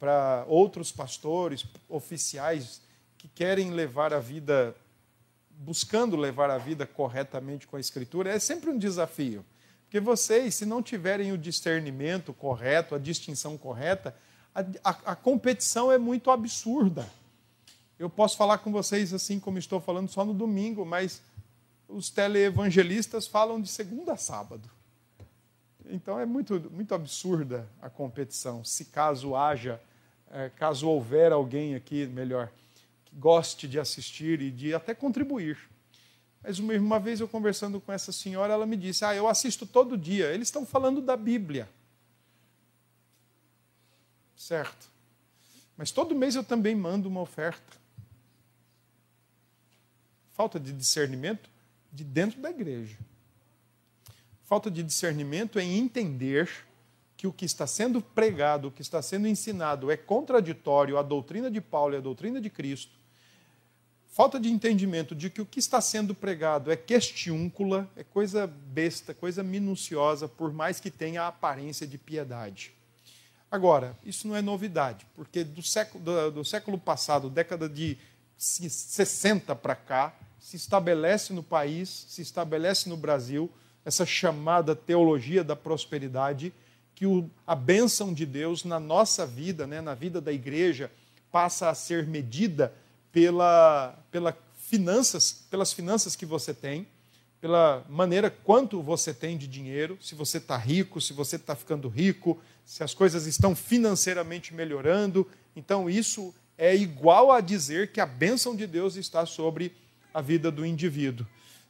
[0.00, 2.80] para outros pastores, oficiais
[3.18, 4.74] que querem levar a vida,
[5.50, 9.44] buscando levar a vida corretamente com a Escritura, é sempre um desafio.
[9.84, 14.16] Porque vocês, se não tiverem o discernimento correto, a distinção correta,
[14.54, 17.06] a, a, a, competição é muito absurda.
[17.98, 21.20] Eu posso falar com vocês assim como estou falando só no domingo, mas
[21.86, 24.70] os teleevangelistas falam de segunda a sábado.
[25.90, 28.64] Então é muito, muito absurda a competição.
[28.64, 29.80] Se caso haja,
[30.56, 32.50] caso houver alguém aqui, melhor,
[33.04, 35.58] que goste de assistir e de até contribuir
[36.42, 39.96] mas uma vez eu conversando com essa senhora, ela me disse: Ah, eu assisto todo
[39.96, 40.32] dia.
[40.32, 41.68] Eles estão falando da Bíblia.
[44.34, 44.88] Certo.
[45.76, 47.78] Mas todo mês eu também mando uma oferta.
[50.32, 51.48] Falta de discernimento
[51.92, 52.96] de dentro da igreja.
[54.44, 56.50] Falta de discernimento em entender
[57.20, 61.50] que o que está sendo pregado, o que está sendo ensinado é contraditório à doutrina
[61.50, 62.98] de Paulo e à doutrina de Cristo
[64.10, 69.14] falta de entendimento de que o que está sendo pregado é questiúncula, é coisa besta,
[69.14, 72.72] coisa minuciosa, por mais que tenha a aparência de piedade.
[73.50, 77.98] Agora, isso não é novidade, porque do século, do, do século passado, década de
[78.36, 83.50] 60 para cá, se estabelece no país, se estabelece no Brasil,
[83.84, 86.52] essa chamada teologia da prosperidade,
[87.00, 90.90] que o, a bênção de Deus na nossa vida, né, na vida da igreja,
[91.32, 92.74] passa a ser medida
[93.10, 96.86] pela, pela finanças, pelas finanças que você tem,
[97.40, 101.88] pela maneira quanto você tem de dinheiro, se você está rico, se você está ficando
[101.88, 105.26] rico, se as coisas estão financeiramente melhorando.
[105.56, 109.74] Então, isso é igual a dizer que a bênção de Deus está sobre
[110.12, 111.26] a vida do indivíduo.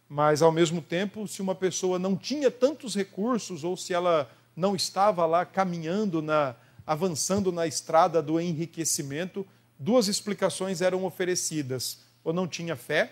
[0.08, 4.28] Mas, ao mesmo tempo, se uma pessoa não tinha tantos recursos ou se ela
[4.60, 6.54] não estava lá caminhando, na,
[6.86, 9.46] avançando na estrada do enriquecimento,
[9.78, 13.10] duas explicações eram oferecidas: ou não tinha fé,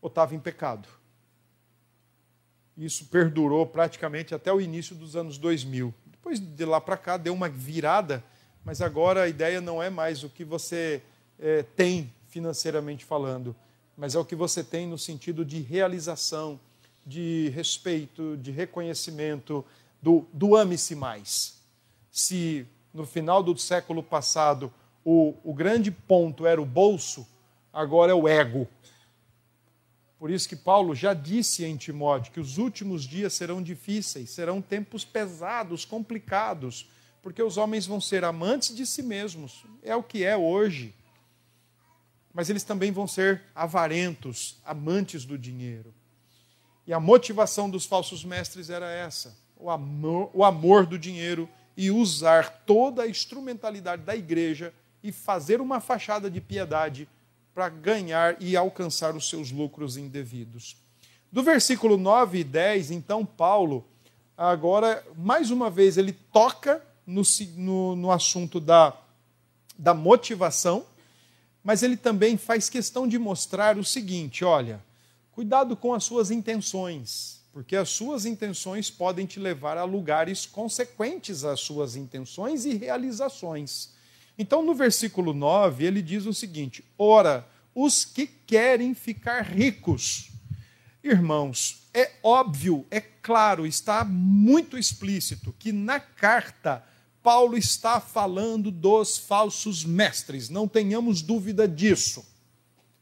[0.00, 0.88] ou estava em pecado.
[2.76, 5.92] Isso perdurou praticamente até o início dos anos 2000.
[6.06, 8.24] Depois de lá para cá deu uma virada,
[8.64, 11.02] mas agora a ideia não é mais o que você
[11.38, 13.54] é, tem financeiramente falando,
[13.94, 16.58] mas é o que você tem no sentido de realização,
[17.04, 19.62] de respeito, de reconhecimento,
[20.02, 21.62] do, do ame-se mais.
[22.10, 24.72] Se no final do século passado
[25.04, 27.26] o, o grande ponto era o bolso,
[27.72, 28.68] agora é o ego.
[30.18, 34.60] Por isso que Paulo já disse em Timóteo que os últimos dias serão difíceis, serão
[34.60, 36.88] tempos pesados, complicados,
[37.22, 40.94] porque os homens vão ser amantes de si mesmos, é o que é hoje.
[42.32, 45.92] Mas eles também vão ser avarentos, amantes do dinheiro.
[46.86, 51.90] E a motivação dos falsos mestres era essa: o amor, o amor do dinheiro e
[51.90, 57.08] usar toda a instrumentalidade da igreja e fazer uma fachada de piedade
[57.54, 60.76] para ganhar e alcançar os seus lucros indevidos.
[61.30, 63.86] Do versículo 9 e 10, então, Paulo,
[64.36, 67.22] agora, mais uma vez, ele toca no,
[67.56, 68.94] no, no assunto da,
[69.78, 70.84] da motivação,
[71.62, 74.82] mas ele também faz questão de mostrar o seguinte: olha,
[75.30, 81.44] cuidado com as suas intenções, porque as suas intenções podem te levar a lugares consequentes
[81.44, 83.90] às suas intenções e realizações.
[84.38, 90.30] Então, no versículo 9, ele diz o seguinte: Ora, os que querem ficar ricos.
[91.04, 96.84] Irmãos, é óbvio, é claro, está muito explícito que na carta
[97.22, 102.24] Paulo está falando dos falsos mestres, não tenhamos dúvida disso.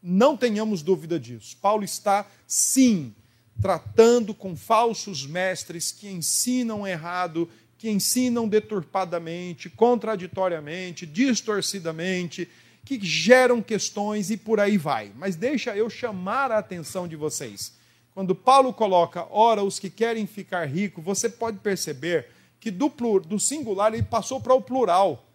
[0.03, 1.57] Não tenhamos dúvida disso.
[1.59, 3.15] Paulo está, sim,
[3.61, 12.49] tratando com falsos mestres que ensinam errado, que ensinam deturpadamente, contraditoriamente, distorcidamente,
[12.85, 15.13] que geram questões e por aí vai.
[15.17, 17.73] Mas deixa eu chamar a atenção de vocês.
[18.15, 22.27] Quando Paulo coloca, ora, os que querem ficar ricos, você pode perceber
[22.59, 25.27] que do, do singular ele passou para o plural.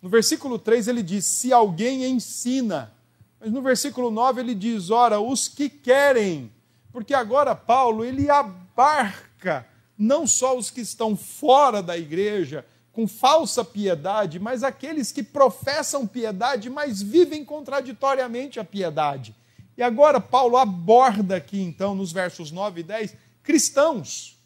[0.00, 2.92] No versículo 3 ele diz: se alguém ensina.
[3.40, 6.50] Mas no versículo 9 ele diz: ora, os que querem.
[6.92, 13.64] Porque agora Paulo ele abarca não só os que estão fora da igreja, com falsa
[13.64, 19.34] piedade, mas aqueles que professam piedade, mas vivem contraditoriamente a piedade.
[19.76, 24.36] E agora Paulo aborda aqui, então, nos versos 9 e 10, cristãos.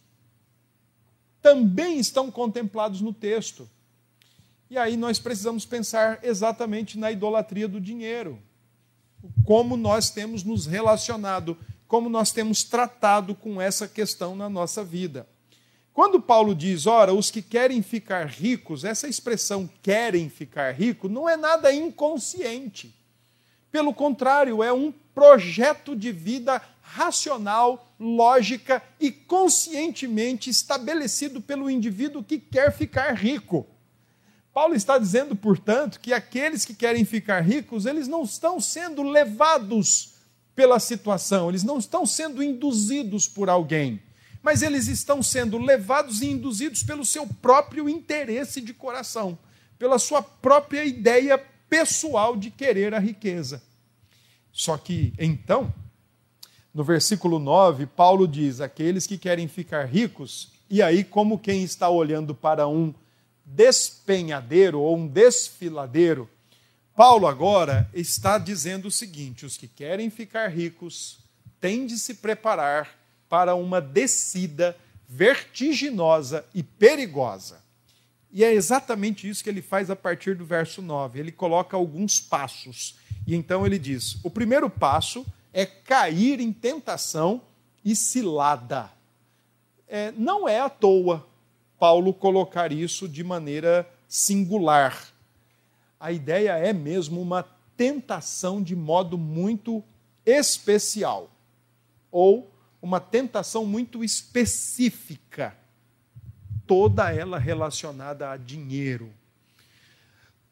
[1.41, 3.67] Também estão contemplados no texto.
[4.69, 8.39] E aí nós precisamos pensar exatamente na idolatria do dinheiro.
[9.47, 11.57] Como nós temos nos relacionado,
[11.93, 15.29] como nós temos tratado com essa questão na nossa vida.
[15.93, 21.29] Quando Paulo diz, ora, os que querem ficar ricos, essa expressão querem ficar rico não
[21.29, 22.95] é nada inconsciente.
[23.71, 32.39] Pelo contrário, é um projeto de vida racional, lógica e conscientemente estabelecido pelo indivíduo que
[32.39, 33.67] quer ficar rico.
[34.51, 40.12] Paulo está dizendo, portanto, que aqueles que querem ficar ricos, eles não estão sendo levados
[40.55, 44.01] pela situação, eles não estão sendo induzidos por alguém
[44.43, 49.39] mas eles estão sendo levados e induzidos pelo seu próprio interesse de coração,
[49.79, 51.39] pela sua própria ideia
[51.71, 53.63] pessoal de querer a riqueza.
[54.53, 55.73] Só que, então,
[56.75, 61.89] no versículo 9, Paulo diz: aqueles que querem ficar ricos, e aí, como quem está
[61.89, 62.93] olhando para um
[63.45, 66.29] despenhadeiro ou um desfiladeiro,
[66.95, 71.19] Paulo agora está dizendo o seguinte: os que querem ficar ricos
[71.61, 72.91] têm de se preparar
[73.29, 74.77] para uma descida
[75.09, 77.63] vertiginosa e perigosa.
[78.31, 81.21] E é exatamente isso que ele faz a partir do verso 9.
[81.21, 82.97] Ele coloca alguns passos.
[83.27, 87.43] E então ele diz: o primeiro passo é cair em tentação
[87.85, 88.91] e cilada.
[89.87, 91.27] É, não é à toa
[91.79, 95.13] Paulo colocar isso de maneira singular.
[96.03, 97.45] A ideia é mesmo uma
[97.77, 99.85] tentação de modo muito
[100.27, 101.31] especial.
[102.11, 105.57] Ou uma tentação muito específica.
[106.67, 109.13] toda ela relacionada a dinheiro.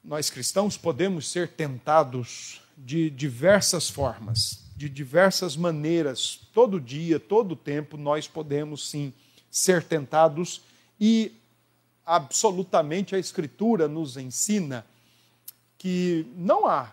[0.04, 6.38] Nós cristãos podemos ser tentados de diversas formas, de diversas maneiras.
[6.52, 9.12] Todo dia, todo tempo, nós podemos sim
[9.50, 10.62] ser tentados
[11.00, 11.32] e
[12.06, 14.86] absolutamente a Escritura nos ensina
[15.80, 16.92] que não há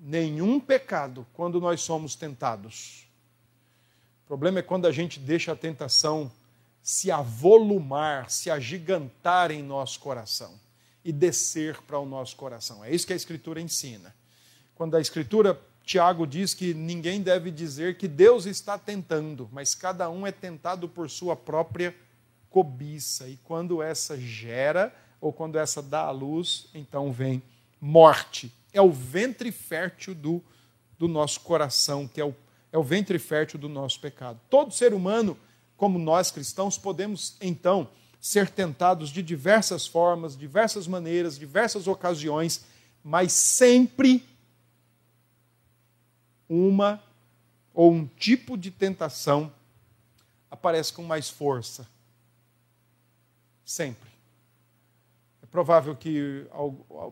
[0.00, 3.08] nenhum pecado quando nós somos tentados.
[4.22, 6.30] O problema é quando a gente deixa a tentação
[6.80, 10.60] se avolumar, se agigantar em nosso coração
[11.04, 12.84] e descer para o nosso coração.
[12.84, 14.14] É isso que a Escritura ensina.
[14.76, 20.08] Quando a Escritura, Tiago diz que ninguém deve dizer que Deus está tentando, mas cada
[20.08, 21.92] um é tentado por sua própria
[22.48, 23.28] cobiça.
[23.28, 27.42] E quando essa gera, ou quando essa dá à luz, então vem
[27.80, 28.52] morte.
[28.72, 30.42] É o ventre fértil do,
[30.98, 32.34] do nosso coração, que é o,
[32.72, 34.38] é o ventre fértil do nosso pecado.
[34.48, 35.36] Todo ser humano,
[35.76, 37.88] como nós cristãos, podemos então
[38.20, 42.64] ser tentados de diversas formas, diversas maneiras, diversas ocasiões,
[43.02, 44.22] mas sempre
[46.48, 47.02] uma
[47.72, 49.52] ou um tipo de tentação
[50.50, 51.88] aparece com mais força.
[53.64, 54.09] Sempre.
[55.50, 56.46] Provável que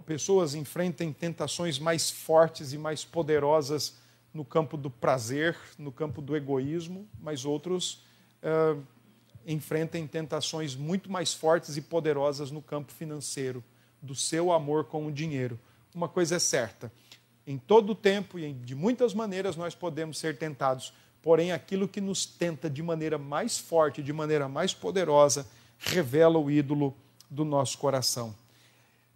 [0.07, 3.97] pessoas enfrentem tentações mais fortes e mais poderosas
[4.33, 8.05] no campo do prazer, no campo do egoísmo, mas outros
[8.43, 8.81] uh,
[9.45, 13.65] enfrentem tentações muito mais fortes e poderosas no campo financeiro,
[14.01, 15.59] do seu amor com o dinheiro.
[15.93, 16.93] Uma coisa é certa:
[17.47, 22.01] em todo o tempo e de muitas maneiras nós podemos ser tentados, porém aquilo que
[22.01, 25.45] nos tenta de maneira mais forte, de maneira mais poderosa,
[25.79, 26.95] revela o ídolo
[27.31, 28.35] do nosso coração.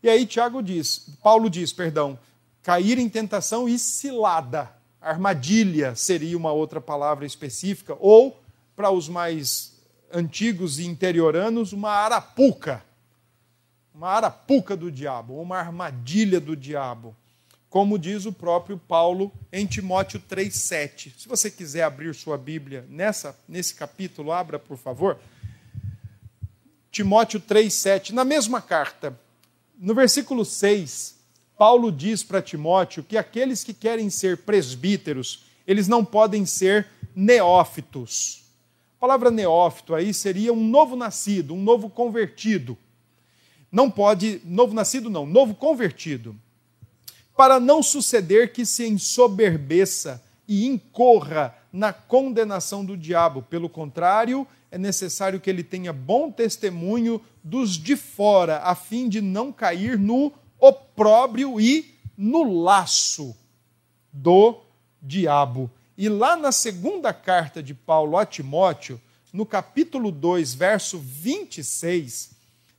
[0.03, 2.19] E aí Tiago diz, Paulo diz, perdão,
[2.63, 4.71] cair em tentação e cilada.
[5.01, 8.41] Armadilha seria uma outra palavra específica, ou,
[8.75, 9.73] para os mais
[10.13, 12.85] antigos e interioranos, uma arapuca.
[13.95, 17.15] Uma arapuca do diabo, uma armadilha do diabo.
[17.69, 21.13] Como diz o próprio Paulo em Timóteo 3,7.
[21.17, 25.19] Se você quiser abrir sua Bíblia nessa, nesse capítulo, abra, por favor.
[26.93, 28.11] Timóteo 3,7.
[28.11, 29.19] Na mesma carta,
[29.77, 31.17] no versículo 6,
[31.59, 36.87] Paulo diz para Timóteo que aqueles que querem ser presbíteros, eles não podem ser
[37.17, 38.43] neófitos
[39.03, 42.79] palavra neófito aí seria um novo nascido, um novo convertido.
[43.71, 46.37] Não pode, novo nascido não, novo convertido.
[47.37, 53.43] Para não suceder que se ensoberbeça e incorra na condenação do diabo.
[53.43, 59.21] Pelo contrário, é necessário que ele tenha bom testemunho dos de fora, a fim de
[59.21, 63.35] não cair no opróbrio e no laço
[64.13, 64.61] do
[65.01, 65.71] diabo.
[65.97, 69.01] E lá na segunda carta de Paulo a Timóteo,
[69.33, 72.33] no capítulo 2, verso 26,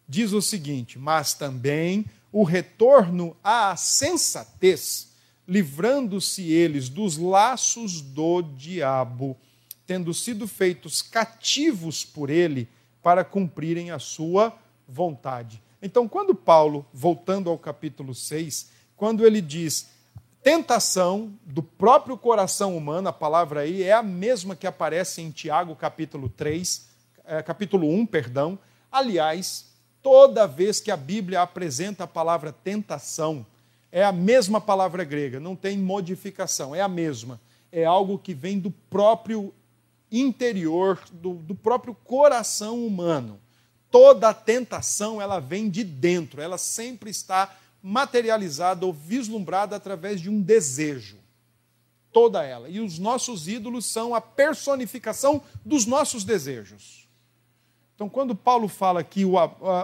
[0.08, 5.13] diz o seguinte: Mas também o retorno à sensatez,
[5.48, 9.38] livrando-se eles dos laços do diabo,
[9.86, 12.68] tendo sido feitos cativos por ele
[13.02, 15.62] para cumprirem a sua vontade.
[15.82, 19.90] Então, quando Paulo, voltando ao capítulo 6, quando ele diz
[20.42, 25.76] tentação do próprio coração humano, a palavra aí é a mesma que aparece em Tiago
[25.76, 26.88] capítulo 3,
[27.26, 28.58] é, capítulo 1, perdão.
[28.92, 33.46] Aliás, toda vez que a Bíblia apresenta a palavra tentação,
[33.96, 37.40] é a mesma palavra grega, não tem modificação, é a mesma.
[37.72, 39.54] É algo que vem do próprio
[40.12, 43.40] interior, do, do próprio coração humano.
[43.92, 50.42] Toda tentação, ela vem de dentro, ela sempre está materializada ou vislumbrada através de um
[50.42, 51.18] desejo.
[52.12, 52.68] Toda ela.
[52.70, 57.08] E os nossos ídolos são a personificação dos nossos desejos.
[57.94, 59.24] Então, quando Paulo fala que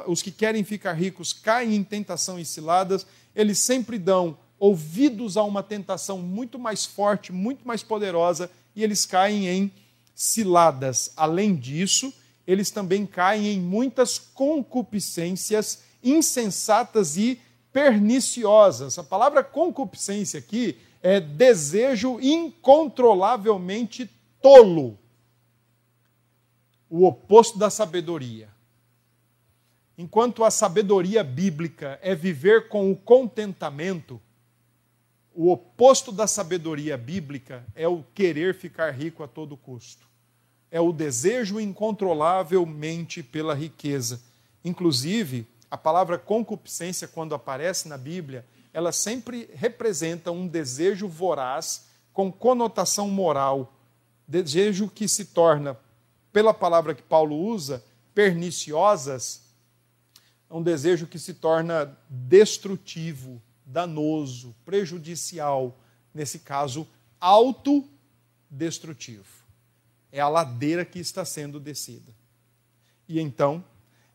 [0.08, 3.06] os que querem ficar ricos caem em tentação e ciladas,
[3.40, 9.06] eles sempre dão ouvidos a uma tentação muito mais forte, muito mais poderosa, e eles
[9.06, 9.72] caem em
[10.14, 11.14] ciladas.
[11.16, 12.14] Além disso,
[12.46, 17.40] eles também caem em muitas concupiscências insensatas e
[17.72, 19.00] perniciosas.
[19.00, 24.10] A palavra concupiscência aqui é desejo incontrolavelmente
[24.42, 25.00] tolo.
[26.90, 28.50] O oposto da sabedoria.
[30.02, 34.18] Enquanto a sabedoria bíblica é viver com o contentamento,
[35.36, 40.08] o oposto da sabedoria bíblica é o querer ficar rico a todo custo.
[40.72, 44.22] É o desejo incontrolavelmente pela riqueza.
[44.64, 52.32] Inclusive, a palavra concupiscência, quando aparece na Bíblia, ela sempre representa um desejo voraz com
[52.32, 53.74] conotação moral,
[54.26, 55.78] desejo que se torna,
[56.32, 57.84] pela palavra que Paulo usa,
[58.16, 59.49] perniciosas
[60.50, 65.78] É um desejo que se torna destrutivo, danoso, prejudicial,
[66.14, 66.88] nesse caso,
[67.20, 69.28] autodestrutivo.
[70.12, 72.12] É a ladeira que está sendo descida.
[73.08, 73.64] E então,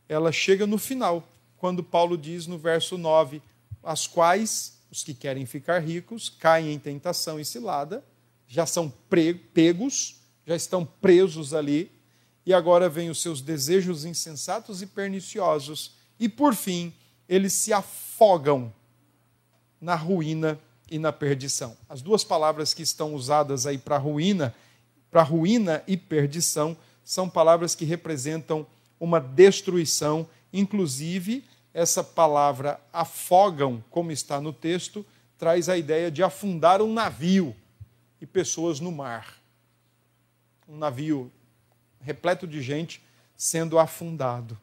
[0.09, 1.27] ela chega no final,
[1.57, 3.41] quando Paulo diz no verso 9:
[3.83, 8.05] as quais os que querem ficar ricos caem em tentação e cilada,
[8.47, 8.93] já são
[9.53, 11.91] pegos, já estão presos ali,
[12.47, 16.93] e agora vêm os seus desejos insensatos e perniciosos, e por fim,
[17.29, 18.73] eles se afogam
[19.81, 20.59] na ruína
[20.91, 21.77] e na perdição.
[21.89, 24.55] As duas palavras que estão usadas aí para ruína,
[25.11, 28.67] para ruína e perdição, são palavras que representam
[28.99, 35.05] uma destruição, inclusive essa palavra afogam, como está no texto,
[35.37, 37.55] traz a ideia de afundar um navio
[38.21, 39.37] e pessoas no mar.
[40.69, 41.31] Um navio
[42.01, 43.03] repleto de gente
[43.37, 44.57] sendo afundado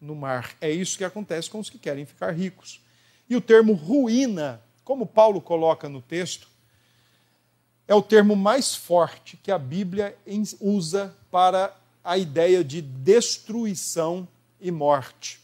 [0.00, 0.56] no mar.
[0.60, 2.80] É isso que acontece com os que querem ficar ricos.
[3.28, 6.48] E o termo ruína, como Paulo coloca no texto,
[7.86, 10.16] é o termo mais forte que a Bíblia
[10.60, 14.26] usa para a ideia de destruição
[14.60, 15.40] e morte.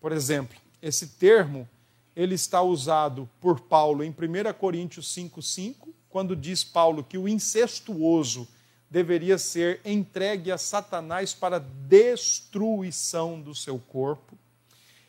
[0.00, 1.68] Por exemplo, esse termo
[2.14, 8.46] ele está usado por Paulo em 1 Coríntios 5,5, quando diz Paulo que o incestuoso
[8.94, 14.38] deveria ser entregue a Satanás para destruição do seu corpo.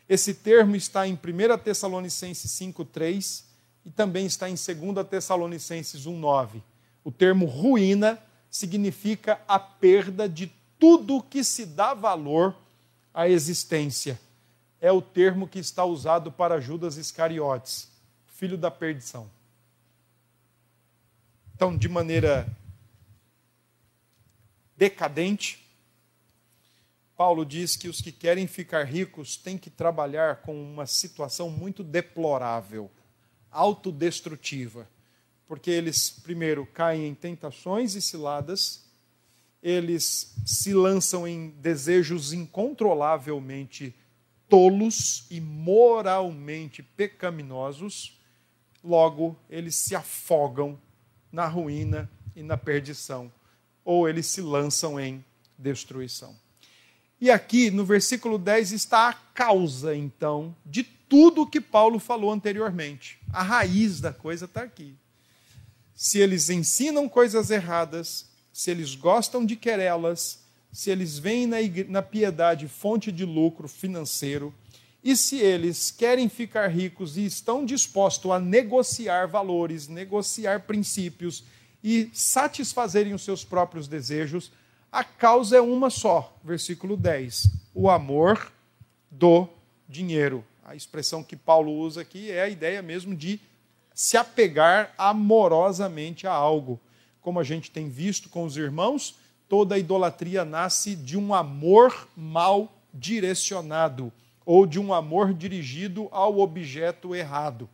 [0.08, 3.44] Esse termo está em 1 Tessalonicenses 5,3
[3.84, 6.60] e também está em 2 Tessalonicenses 1,9.
[7.04, 8.18] O termo ruína
[8.50, 12.56] significa a perda de tudo que se dá valor
[13.14, 14.18] à existência
[14.80, 17.88] é o termo que está usado para Judas Iscariotes,
[18.26, 19.30] filho da perdição.
[21.54, 22.46] Então, de maneira
[24.76, 25.66] decadente,
[27.16, 31.82] Paulo diz que os que querem ficar ricos têm que trabalhar com uma situação muito
[31.82, 32.90] deplorável,
[33.50, 34.88] autodestrutiva,
[35.48, 38.84] porque eles, primeiro, caem em tentações e ciladas,
[39.62, 43.94] eles se lançam em desejos incontrolavelmente
[44.48, 48.20] tolos e moralmente pecaminosos,
[48.84, 50.78] logo eles se afogam
[51.32, 53.32] na ruína e na perdição,
[53.86, 55.24] ou eles se lançam em
[55.56, 56.36] destruição.
[57.20, 63.18] E aqui no versículo 10 está a causa, então, de tudo que Paulo falou anteriormente.
[63.32, 64.92] A raiz da coisa está aqui.
[65.94, 70.40] Se eles ensinam coisas erradas, se eles gostam de querelas,
[70.72, 71.58] se eles veem na,
[71.88, 74.52] na piedade fonte de lucro financeiro,
[75.02, 81.44] e se eles querem ficar ricos e estão dispostos a negociar valores, negociar princípios
[81.88, 84.50] e satisfazerem os seus próprios desejos,
[84.90, 86.36] a causa é uma só.
[86.42, 88.50] Versículo 10: o amor
[89.08, 89.46] do
[89.88, 90.44] dinheiro.
[90.64, 93.40] A expressão que Paulo usa aqui é a ideia mesmo de
[93.94, 96.80] se apegar amorosamente a algo.
[97.22, 99.14] Como a gente tem visto com os irmãos,
[99.48, 104.12] toda idolatria nasce de um amor mal direcionado
[104.44, 107.68] ou de um amor dirigido ao objeto errado.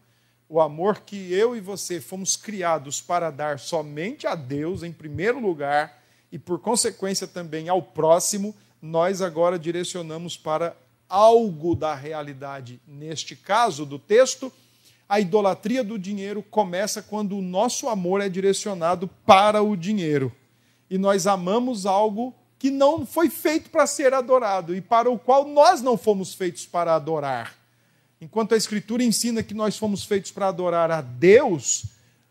[0.55, 5.41] O amor que eu e você fomos criados para dar somente a Deus em primeiro
[5.41, 5.99] lugar
[6.31, 10.77] e por consequência também ao próximo, nós agora direcionamos para
[11.09, 12.79] algo da realidade.
[12.87, 14.53] Neste caso do texto,
[15.09, 20.31] a idolatria do dinheiro começa quando o nosso amor é direcionado para o dinheiro
[20.91, 25.49] e nós amamos algo que não foi feito para ser adorado e para o qual
[25.49, 27.62] nós não fomos feitos para adorar.
[28.23, 31.87] Enquanto a Escritura ensina que nós fomos feitos para adorar a Deus,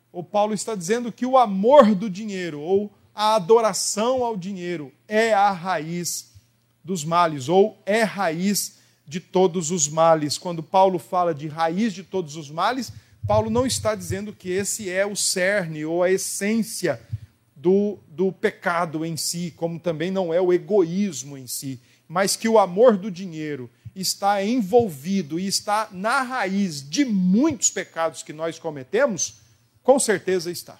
[0.09, 5.33] o Paulo está dizendo que o amor do dinheiro ou a adoração ao dinheiro é
[5.33, 6.31] a raiz
[6.81, 10.37] dos males ou é raiz de todos os males.
[10.37, 12.93] Quando Paulo fala de raiz de todos os males,
[13.27, 17.01] Paulo não está dizendo que esse é o cerne ou a essência
[17.53, 22.47] do, do pecado em si, como também não é o egoísmo em si, mas que
[22.47, 28.57] o amor do dinheiro está envolvido e está na raiz de muitos pecados que nós
[28.57, 29.35] cometemos,
[29.83, 30.79] com certeza está.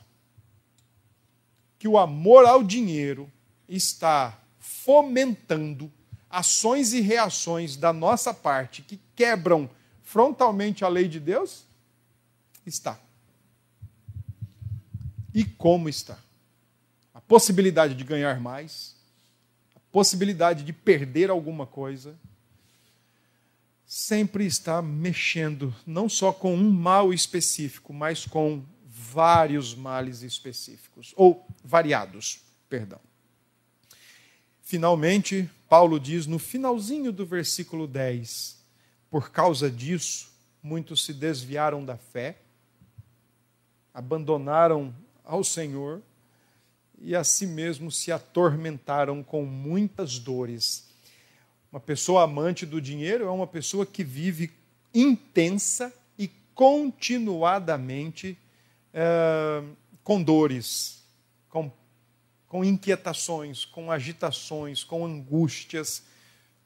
[1.78, 3.32] Que o amor ao dinheiro
[3.68, 5.91] está fomentando
[6.30, 9.70] ações e reações da nossa parte que quebram
[10.03, 11.64] frontalmente a lei de Deus?
[12.66, 12.99] Está.
[15.34, 16.18] E como está?
[17.32, 18.93] possibilidade de ganhar mais,
[19.74, 22.14] a possibilidade de perder alguma coisa,
[23.94, 31.46] sempre está mexendo não só com um mal específico, mas com vários males específicos, ou
[31.62, 32.39] variados,
[32.70, 33.02] perdão.
[34.62, 38.64] Finalmente, Paulo diz no finalzinho do versículo 10:
[39.10, 40.32] por causa disso,
[40.64, 42.38] muitos se desviaram da fé,
[43.94, 46.02] abandonaram ao Senhor
[46.98, 50.91] e a si mesmo se atormentaram com muitas dores.
[51.72, 54.51] Uma pessoa amante do dinheiro é uma pessoa que vive
[54.93, 58.38] intensa e continuadamente
[58.93, 59.63] é,
[60.03, 61.01] com dores,
[61.47, 61.72] com,
[62.45, 66.03] com inquietações, com agitações, com angústias,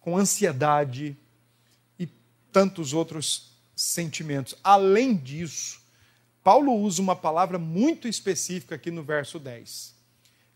[0.02, 1.16] com ansiedade
[2.00, 2.08] e
[2.52, 4.56] tantos outros sentimentos.
[4.64, 5.82] Além disso,
[6.44, 9.94] Paulo usa uma palavra muito específica aqui no verso 10.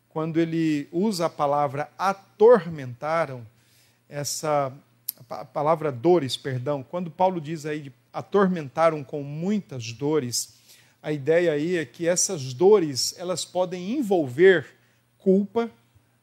[0.07, 3.45] Quando ele usa a palavra atormentaram,
[4.09, 4.73] essa
[5.29, 10.55] a palavra dores, perdão, quando Paulo diz aí de atormentaram com muitas dores,
[11.01, 14.65] a ideia aí é que essas dores, elas podem envolver
[15.17, 15.69] culpa,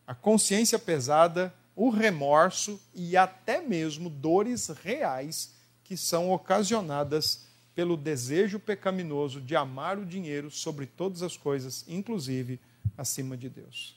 [0.06, 8.58] a consciência pesada, o remorso e até mesmo dores reais que são ocasionadas pelo desejo
[8.58, 12.58] pecaminoso de amar o dinheiro sobre todas as coisas, inclusive
[12.96, 13.95] acima de Deus.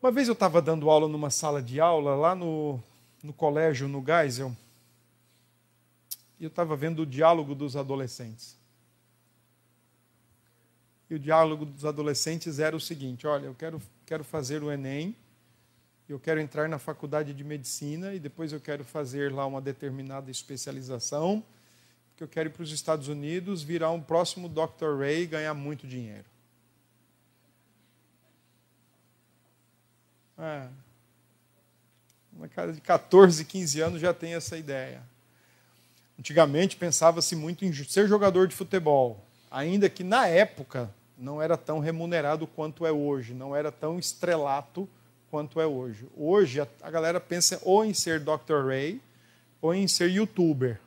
[0.00, 2.80] Uma vez eu estava dando aula numa sala de aula lá no,
[3.20, 4.56] no colégio, no Geisel,
[6.38, 8.56] e eu estava vendo o diálogo dos adolescentes.
[11.10, 15.16] E o diálogo dos adolescentes era o seguinte: olha, eu quero, quero fazer o Enem,
[16.08, 20.30] eu quero entrar na faculdade de medicina e depois eu quero fazer lá uma determinada
[20.30, 21.42] especialização,
[22.10, 24.96] porque eu quero ir para os Estados Unidos, virar um próximo Dr.
[24.96, 26.37] Ray e ganhar muito dinheiro.
[30.38, 30.68] É.
[32.32, 35.02] Uma cara de 14, 15 anos já tem essa ideia.
[36.18, 41.80] Antigamente pensava-se muito em ser jogador de futebol, ainda que na época não era tão
[41.80, 44.88] remunerado quanto é hoje, não era tão estrelato
[45.30, 46.06] quanto é hoje.
[46.16, 48.66] Hoje a, galera pensa ou em ser Dr.
[48.66, 49.00] Ray
[49.60, 50.80] ou em ser youtuber.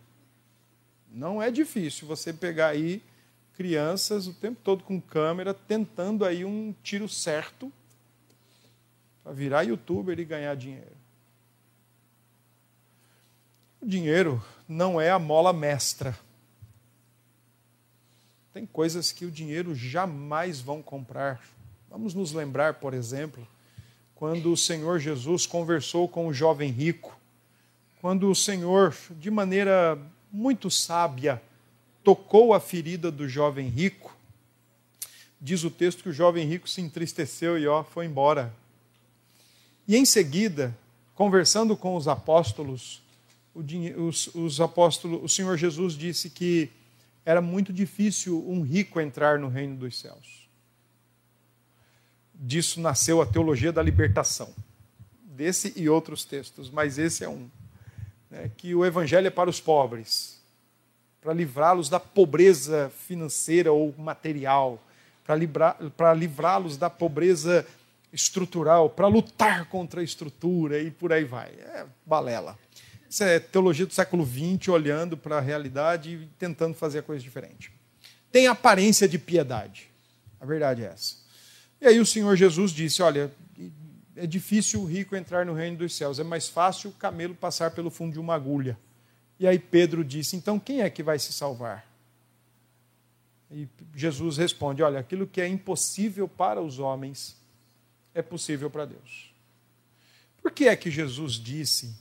[1.12, 3.02] Não é difícil você pegar aí
[3.56, 7.72] crianças o tempo todo com câmera tentando aí um tiro certo
[9.24, 10.98] para virar youtuber e ganhar dinheiro.
[13.82, 16.18] O dinheiro não é a mola mestra.
[18.54, 21.42] Tem coisas que o dinheiro jamais vão comprar.
[21.90, 23.48] Vamos nos lembrar, por exemplo,
[24.16, 27.18] quando o Senhor Jesus conversou com o jovem rico,
[28.00, 29.98] quando o Senhor, de maneira
[30.32, 31.42] muito sábia,
[32.04, 34.16] tocou a ferida do jovem rico,
[35.40, 38.54] diz o texto que o jovem rico se entristeceu e ó, foi embora.
[39.92, 40.74] E em seguida,
[41.14, 43.04] conversando com os apóstolos,
[43.54, 46.70] os, os apóstolos, o Senhor Jesus disse que
[47.26, 50.48] era muito difícil um rico entrar no reino dos céus.
[52.34, 54.56] Disso nasceu a teologia da libertação,
[55.26, 57.50] desse e outros textos, mas esse é um.
[58.30, 60.42] Né, que o evangelho é para os pobres,
[61.20, 64.82] para livrá-los da pobreza financeira ou material,
[65.98, 67.68] para livrá-los da pobreza
[68.12, 71.50] estrutural, para lutar contra a estrutura e por aí vai.
[71.50, 72.58] É balela.
[73.10, 77.24] Isso é teologia do século XX, olhando para a realidade e tentando fazer a coisa
[77.24, 77.72] diferente.
[78.32, 79.90] Tem aparência de piedade.
[80.40, 81.16] A verdade é essa.
[81.82, 83.32] E aí o Senhor Jesus disse: Olha,
[84.16, 87.72] é difícil o rico entrar no reino dos céus, é mais fácil o camelo passar
[87.72, 88.78] pelo fundo de uma agulha.
[89.40, 91.86] E aí Pedro disse: Então quem é que vai se salvar?
[93.52, 97.41] E Jesus responde: Olha, aquilo que é impossível para os homens
[98.14, 99.34] é possível para Deus.
[100.42, 101.96] Por que é que Jesus disse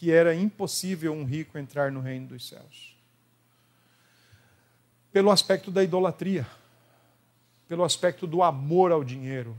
[0.00, 2.96] que era impossível um rico entrar no reino dos céus.
[5.12, 6.48] Pelo aspecto da idolatria,
[7.68, 9.54] pelo aspecto do amor ao dinheiro,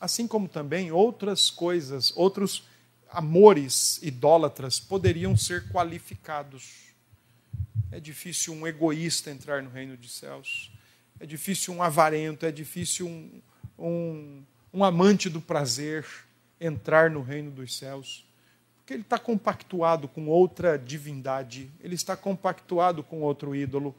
[0.00, 2.66] assim como também outras coisas, outros
[3.10, 6.94] amores idólatras poderiam ser qualificados.
[7.92, 10.72] É difícil um egoísta entrar no reino dos céus.
[11.20, 13.42] É difícil um avarento, é difícil um,
[13.78, 14.42] um,
[14.72, 16.06] um amante do prazer
[16.60, 18.24] entrar no reino dos céus.
[18.78, 23.94] Porque ele está compactuado com outra divindade, ele está compactuado com outro ídolo.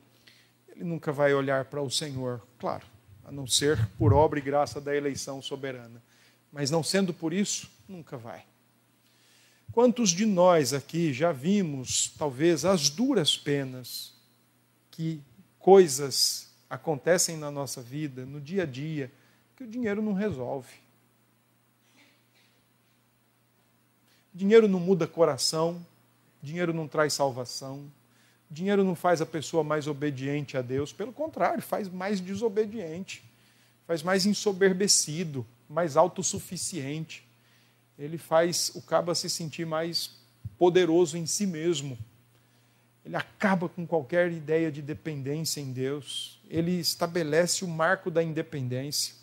[0.68, 2.86] Ele nunca vai olhar para o Senhor, claro,
[3.24, 6.02] a não ser por obra e graça da eleição soberana.
[6.52, 8.44] Mas não sendo por isso, nunca vai.
[9.72, 14.14] Quantos de nós aqui já vimos, talvez, as duras penas
[14.90, 15.22] que
[15.60, 19.12] coisas acontecem na nossa vida, no dia a dia,
[19.60, 20.70] que o dinheiro não resolve?
[24.34, 25.86] Dinheiro não muda coração,
[26.42, 27.92] dinheiro não traz salvação,
[28.50, 33.22] dinheiro não faz a pessoa mais obediente a Deus, pelo contrário, faz mais desobediente,
[33.86, 37.28] faz mais ensoberbecido, mais autossuficiente.
[37.98, 40.12] Ele faz o caba se sentir mais
[40.58, 41.98] poderoso em si mesmo.
[43.04, 46.40] Ele acaba com qualquer ideia de dependência em Deus.
[46.50, 49.19] Ele estabelece o marco da independência.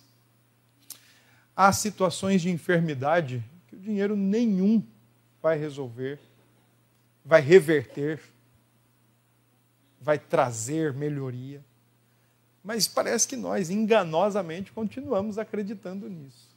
[1.56, 4.82] Há situações de enfermidade que o dinheiro nenhum
[5.40, 6.20] vai resolver,
[7.24, 8.20] vai reverter,
[9.98, 11.64] vai trazer melhoria.
[12.62, 16.54] Mas parece que nós, enganosamente, continuamos acreditando nisso.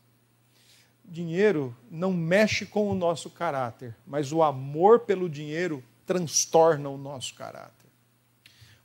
[1.05, 7.33] Dinheiro não mexe com o nosso caráter, mas o amor pelo dinheiro transtorna o nosso
[7.35, 7.89] caráter.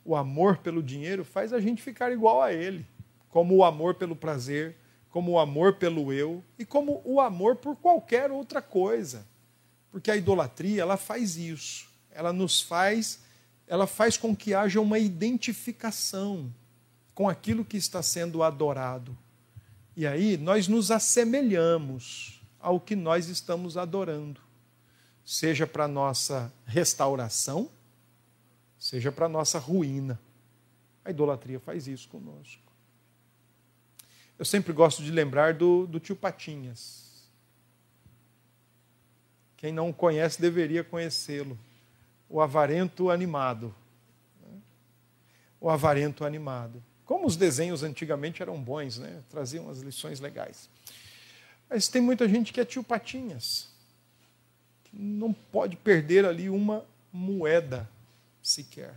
[0.03, 2.85] O amor pelo dinheiro faz a gente ficar igual a ele,
[3.29, 4.77] como o amor pelo prazer,
[5.15, 9.25] como o amor pelo eu e como o amor por qualquer outra coisa.
[9.89, 11.87] Porque a idolatria, ela faz isso.
[12.11, 13.21] Ela nos faz,
[13.65, 16.53] ela faz com que haja uma identificação
[17.13, 19.17] com aquilo que está sendo adorado.
[19.95, 24.41] E aí nós nos assemelhamos ao que nós estamos adorando,
[25.23, 27.69] seja para nossa restauração,
[28.77, 30.19] seja para nossa ruína.
[31.05, 32.64] A idolatria faz isso conosco.
[34.37, 37.05] Eu sempre gosto de lembrar do, do tio Patinhas.
[39.55, 41.57] Quem não conhece deveria conhecê-lo.
[42.29, 43.73] O avarento animado.
[45.59, 46.83] O avarento animado.
[47.05, 49.23] Como os desenhos antigamente eram bons, né?
[49.29, 50.69] traziam as lições legais.
[51.69, 53.69] Mas tem muita gente que é tio Patinhas,
[54.91, 57.89] não pode perder ali uma moeda
[58.41, 58.95] sequer.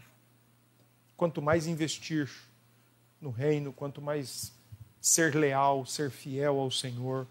[1.16, 2.30] Quanto mais investir
[3.20, 4.52] no reino, quanto mais
[5.00, 7.26] ser leal, ser fiel ao Senhor,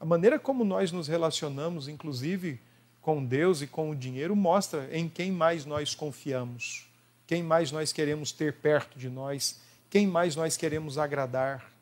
[0.00, 2.60] a maneira como nós nos relacionamos, inclusive
[3.00, 6.86] com Deus e com o dinheiro, mostra em quem mais nós confiamos,
[7.26, 9.60] quem mais nós queremos ter perto de nós
[9.90, 11.72] quem mais nós queremos agradar?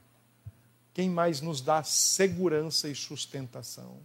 [0.94, 3.98] Quem mais nos dá segurança e sustentação?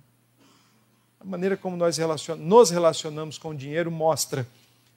[1.19, 1.97] A maneira como nós
[2.39, 4.47] nos relacionamos com o dinheiro mostra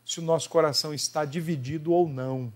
[0.04, 2.52] se o nosso coração está dividido ou não.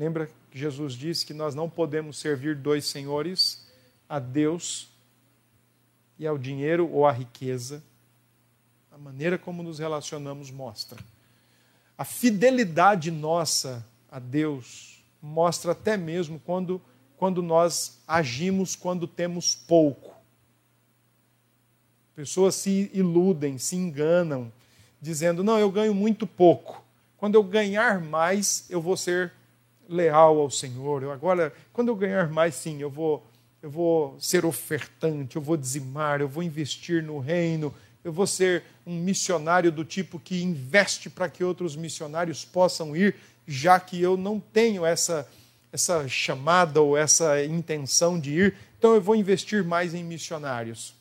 [0.00, 3.66] Lembra que Jesus disse que nós não podemos servir dois senhores,
[4.08, 4.88] a Deus
[6.18, 7.84] e ao dinheiro ou à riqueza.
[8.90, 10.98] A maneira como nos relacionamos mostra.
[11.98, 16.80] A fidelidade nossa a Deus mostra até mesmo quando,
[17.18, 20.16] quando nós agimos quando temos pouco.
[22.16, 24.50] Pessoas se iludem, se enganam,
[24.98, 26.82] dizendo: não, eu ganho muito pouco.
[27.18, 29.34] Quando eu ganhar mais, eu vou ser
[29.90, 31.02] leal ao Senhor.
[31.02, 33.26] Eu agora, quando eu ganhar mais, sim, eu vou,
[33.60, 38.62] eu vou ser ofertante, eu vou dizimar, eu vou investir no reino, eu vou ser
[38.86, 43.16] um missionário do tipo que investe para que outros missionários possam ir
[43.50, 45.28] já que eu não tenho essa,
[45.72, 50.94] essa chamada ou essa intenção de ir, então eu vou investir mais em missionários.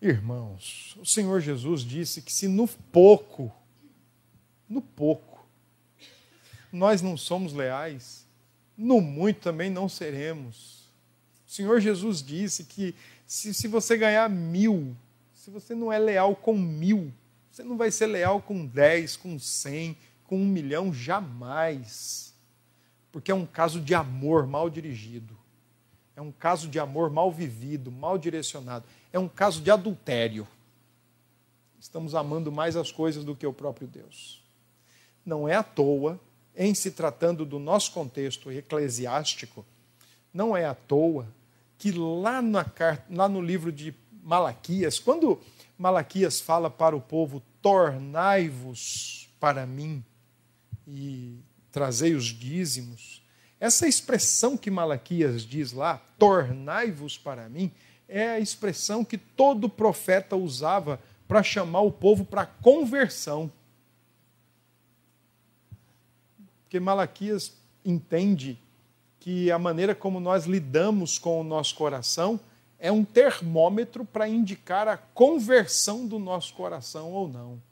[0.00, 3.52] Irmãos, o Senhor Jesus disse que se no pouco,
[4.68, 5.35] no pouco,
[6.76, 8.26] nós não somos leais,
[8.76, 10.84] no muito também não seremos.
[11.46, 12.94] O Senhor Jesus disse que
[13.26, 14.94] se, se você ganhar mil,
[15.34, 17.12] se você não é leal com mil,
[17.50, 22.34] você não vai ser leal com dez, com cem, com um milhão, jamais.
[23.10, 25.34] Porque é um caso de amor mal dirigido.
[26.14, 28.84] É um caso de amor mal vivido, mal direcionado.
[29.10, 30.46] É um caso de adultério.
[31.80, 34.42] Estamos amando mais as coisas do que o próprio Deus.
[35.24, 36.20] Não é à toa,
[36.56, 39.64] em se tratando do nosso contexto eclesiástico,
[40.32, 41.26] não é à toa
[41.78, 42.64] que lá, na,
[43.10, 45.40] lá no livro de Malaquias, quando
[45.78, 50.02] Malaquias fala para o povo: tornai-vos para mim
[50.86, 51.36] e
[51.70, 53.22] trazei os dízimos.
[53.58, 57.72] Essa expressão que Malaquias diz lá, tornai-vos para mim,
[58.08, 63.50] é a expressão que todo profeta usava para chamar o povo para conversão.
[66.66, 67.52] Porque Malaquias
[67.84, 68.58] entende
[69.20, 72.40] que a maneira como nós lidamos com o nosso coração
[72.76, 77.62] é um termômetro para indicar a conversão do nosso coração ou não.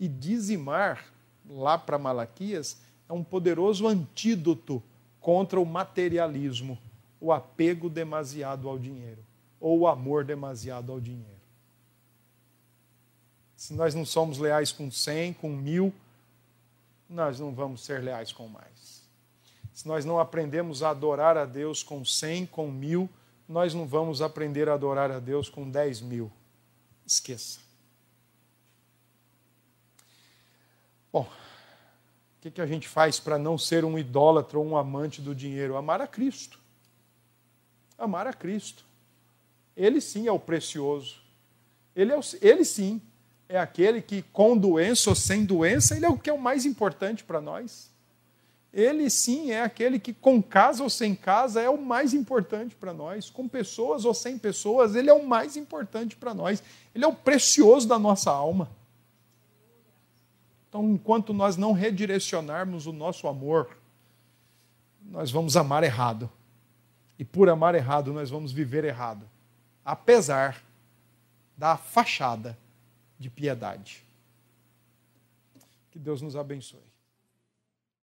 [0.00, 1.04] E dizimar
[1.48, 4.82] lá para Malaquias, é um poderoso antídoto
[5.20, 6.76] contra o materialismo,
[7.20, 9.24] o apego demasiado ao dinheiro,
[9.60, 11.30] ou o amor demasiado ao dinheiro.
[13.54, 15.94] Se nós não somos leais com cem, com mil,
[17.08, 19.04] nós não vamos ser leais com mais.
[19.72, 23.08] Se nós não aprendemos a adorar a Deus com cem, com mil,
[23.48, 26.30] nós não vamos aprender a adorar a Deus com dez mil.
[27.06, 27.60] Esqueça.
[31.12, 35.20] Bom, o que, que a gente faz para não ser um idólatra ou um amante
[35.20, 35.76] do dinheiro?
[35.76, 36.58] Amar a Cristo.
[37.98, 38.84] Amar a Cristo.
[39.76, 41.20] Ele sim é o precioso.
[41.94, 43.00] Ele, é o, ele sim
[43.48, 46.64] é aquele que, com doença ou sem doença, ele é o que é o mais
[46.64, 47.92] importante para nós.
[48.72, 52.92] Ele sim é aquele que, com casa ou sem casa, é o mais importante para
[52.92, 53.30] nós.
[53.30, 56.62] Com pessoas ou sem pessoas, ele é o mais importante para nós.
[56.94, 58.68] Ele é o precioso da nossa alma.
[60.68, 63.76] Então, enquanto nós não redirecionarmos o nosso amor,
[65.04, 66.28] nós vamos amar errado.
[67.16, 69.28] E por amar errado, nós vamos viver errado.
[69.84, 70.64] Apesar
[71.56, 72.58] da fachada
[73.18, 74.06] de piedade.
[75.90, 76.93] Que Deus nos abençoe.